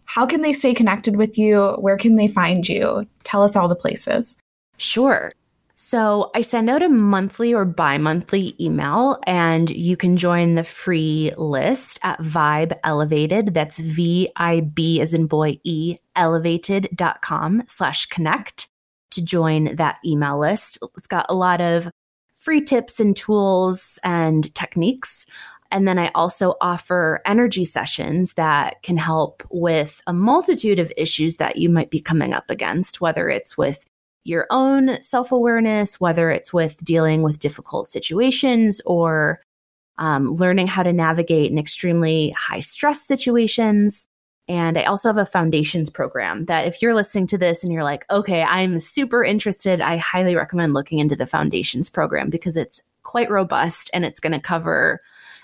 how 0.05 0.25
can 0.25 0.41
they 0.41 0.53
stay 0.53 0.73
connected 0.73 1.15
with 1.17 1.37
you? 1.37 1.75
Where 1.79 1.97
can 1.97 2.15
they 2.15 2.27
find 2.27 2.67
you? 2.67 3.05
Tell 3.23 3.43
us 3.43 3.55
all 3.55 3.67
the 3.67 3.75
places. 3.75 4.37
Sure. 4.77 5.31
So 5.79 6.31
I 6.33 6.41
send 6.41 6.71
out 6.71 6.81
a 6.81 6.89
monthly 6.89 7.53
or 7.53 7.63
bi 7.63 7.99
monthly 7.99 8.55
email, 8.59 9.19
and 9.27 9.69
you 9.69 9.95
can 9.95 10.17
join 10.17 10.55
the 10.55 10.63
free 10.63 11.31
list 11.37 11.99
at 12.01 12.19
Vibe 12.19 12.75
Elevated. 12.83 13.53
That's 13.53 13.79
V 13.79 14.27
I 14.35 14.61
B 14.61 14.99
as 15.01 15.13
in 15.13 15.27
boy 15.27 15.59
E 15.63 15.97
elevated.com 16.15 17.63
slash 17.67 18.07
connect 18.07 18.71
to 19.11 19.23
join 19.23 19.75
that 19.75 19.99
email 20.03 20.39
list. 20.39 20.79
It's 20.97 21.07
got 21.07 21.27
a 21.29 21.35
lot 21.35 21.61
of 21.61 21.91
free 22.33 22.61
tips 22.61 22.99
and 22.99 23.15
tools 23.15 23.99
and 24.03 24.53
techniques. 24.55 25.27
And 25.69 25.87
then 25.87 25.99
I 25.99 26.09
also 26.15 26.55
offer 26.59 27.21
energy 27.23 27.65
sessions 27.65 28.33
that 28.33 28.81
can 28.81 28.97
help 28.97 29.43
with 29.51 30.01
a 30.07 30.13
multitude 30.13 30.79
of 30.79 30.91
issues 30.97 31.37
that 31.37 31.57
you 31.57 31.69
might 31.69 31.91
be 31.91 31.99
coming 31.99 32.33
up 32.33 32.49
against, 32.49 32.99
whether 32.99 33.29
it's 33.29 33.57
with 33.57 33.85
your 34.27 34.45
own 34.49 35.01
self 35.01 35.31
awareness, 35.31 35.99
whether 35.99 36.29
it's 36.29 36.51
with 36.51 36.77
dealing 36.83 37.21
with 37.21 37.39
difficult 37.39 37.87
situations 37.87 38.81
or 38.85 39.39
um, 39.97 40.27
learning 40.27 40.67
how 40.67 40.83
to 40.83 40.93
navigate 40.93 41.51
in 41.51 41.57
extremely 41.57 42.29
high 42.37 42.59
stress 42.59 43.01
situations. 43.01 44.07
And 44.49 44.77
I 44.77 44.83
also 44.83 45.09
have 45.09 45.17
a 45.17 45.25
foundations 45.25 45.89
program 45.89 46.45
that 46.45 46.67
if 46.67 46.81
you're 46.81 46.95
listening 46.95 47.27
to 47.27 47.37
this 47.37 47.63
and 47.63 47.73
you're 47.73 47.83
like, 47.83 48.05
okay, 48.09 48.43
I'm 48.43 48.79
super 48.79 49.23
interested, 49.23 49.81
I 49.81 49.97
highly 49.97 50.35
recommend 50.35 50.73
looking 50.73 50.99
into 50.99 51.15
the 51.15 51.25
foundations 51.25 51.89
program 51.89 52.29
because 52.29 52.55
it's 52.55 52.81
quite 53.03 53.29
robust 53.29 53.89
and 53.93 54.05
it's 54.05 54.19
going 54.19 54.33
to 54.33 54.39
cover 54.39 55.01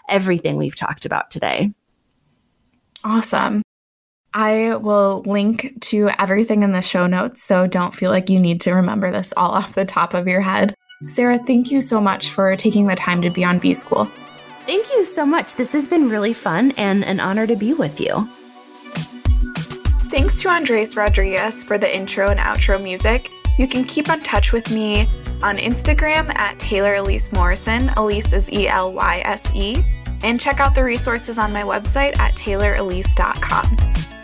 everything 0.08 0.58
we've 0.58 0.76
talked 0.76 1.06
about 1.06 1.32
today. 1.32 1.74
Awesome. 3.04 3.62
I 4.34 4.76
will 4.76 5.22
link 5.26 5.80
to 5.82 6.10
everything 6.20 6.64
in 6.64 6.72
the 6.72 6.82
show 6.82 7.08
notes, 7.08 7.44
so 7.44 7.68
don't 7.68 7.96
feel 7.96 8.10
like 8.10 8.30
you 8.30 8.40
need 8.40 8.62
to 8.62 8.74
remember 8.74 9.12
this 9.12 9.34
all 9.38 9.52
off 9.54 9.76
the 9.76 9.86
top 9.86 10.14
of 10.14 10.28
your 10.28 10.42
head. 10.42 10.76
Sarah, 11.08 11.38
thank 11.40 11.72
you 11.72 11.82
so 11.82 12.00
much 12.00 12.30
for 12.30 12.56
taking 12.56 12.88
the 12.88 12.96
time 12.96 13.22
to 13.22 13.30
be 13.30 13.44
on 13.44 13.60
B 13.60 13.74
School. 13.74 14.06
Thank 14.66 14.92
you 14.94 15.04
so 15.04 15.26
much. 15.26 15.56
This 15.56 15.74
has 15.74 15.88
been 15.88 16.08
really 16.08 16.34
fun 16.34 16.72
and 16.78 17.04
an 17.04 17.20
honor 17.20 17.46
to 17.46 17.56
be 17.56 17.74
with 17.74 18.00
you. 18.00 18.30
Thanks 20.10 20.40
to 20.42 20.50
Andres 20.50 20.96
Rodriguez 20.96 21.64
for 21.64 21.78
the 21.78 21.94
intro 21.94 22.30
and 22.30 22.40
outro 22.40 22.82
music. 22.82 23.30
You 23.58 23.68
can 23.68 23.84
keep 23.84 24.10
in 24.10 24.22
touch 24.22 24.54
with 24.54 24.72
me 24.72 25.02
on 25.44 25.58
Instagram 25.58 26.34
at 26.38 26.58
Taylor 26.60 26.96
Elyse 26.96 27.34
Morrison. 27.34 27.90
Elyse 27.90 28.34
is 28.34 28.52
E 28.52 28.68
L 28.68 28.94
Y 28.94 29.22
S 29.26 29.54
E. 29.54 29.84
And 30.24 30.40
check 30.40 30.62
out 30.62 30.74
the 30.74 30.84
resources 30.84 31.38
on 31.38 31.52
my 31.52 31.64
website 31.64 32.18
at 32.18 32.34
taylorelyse.com. 32.36 34.23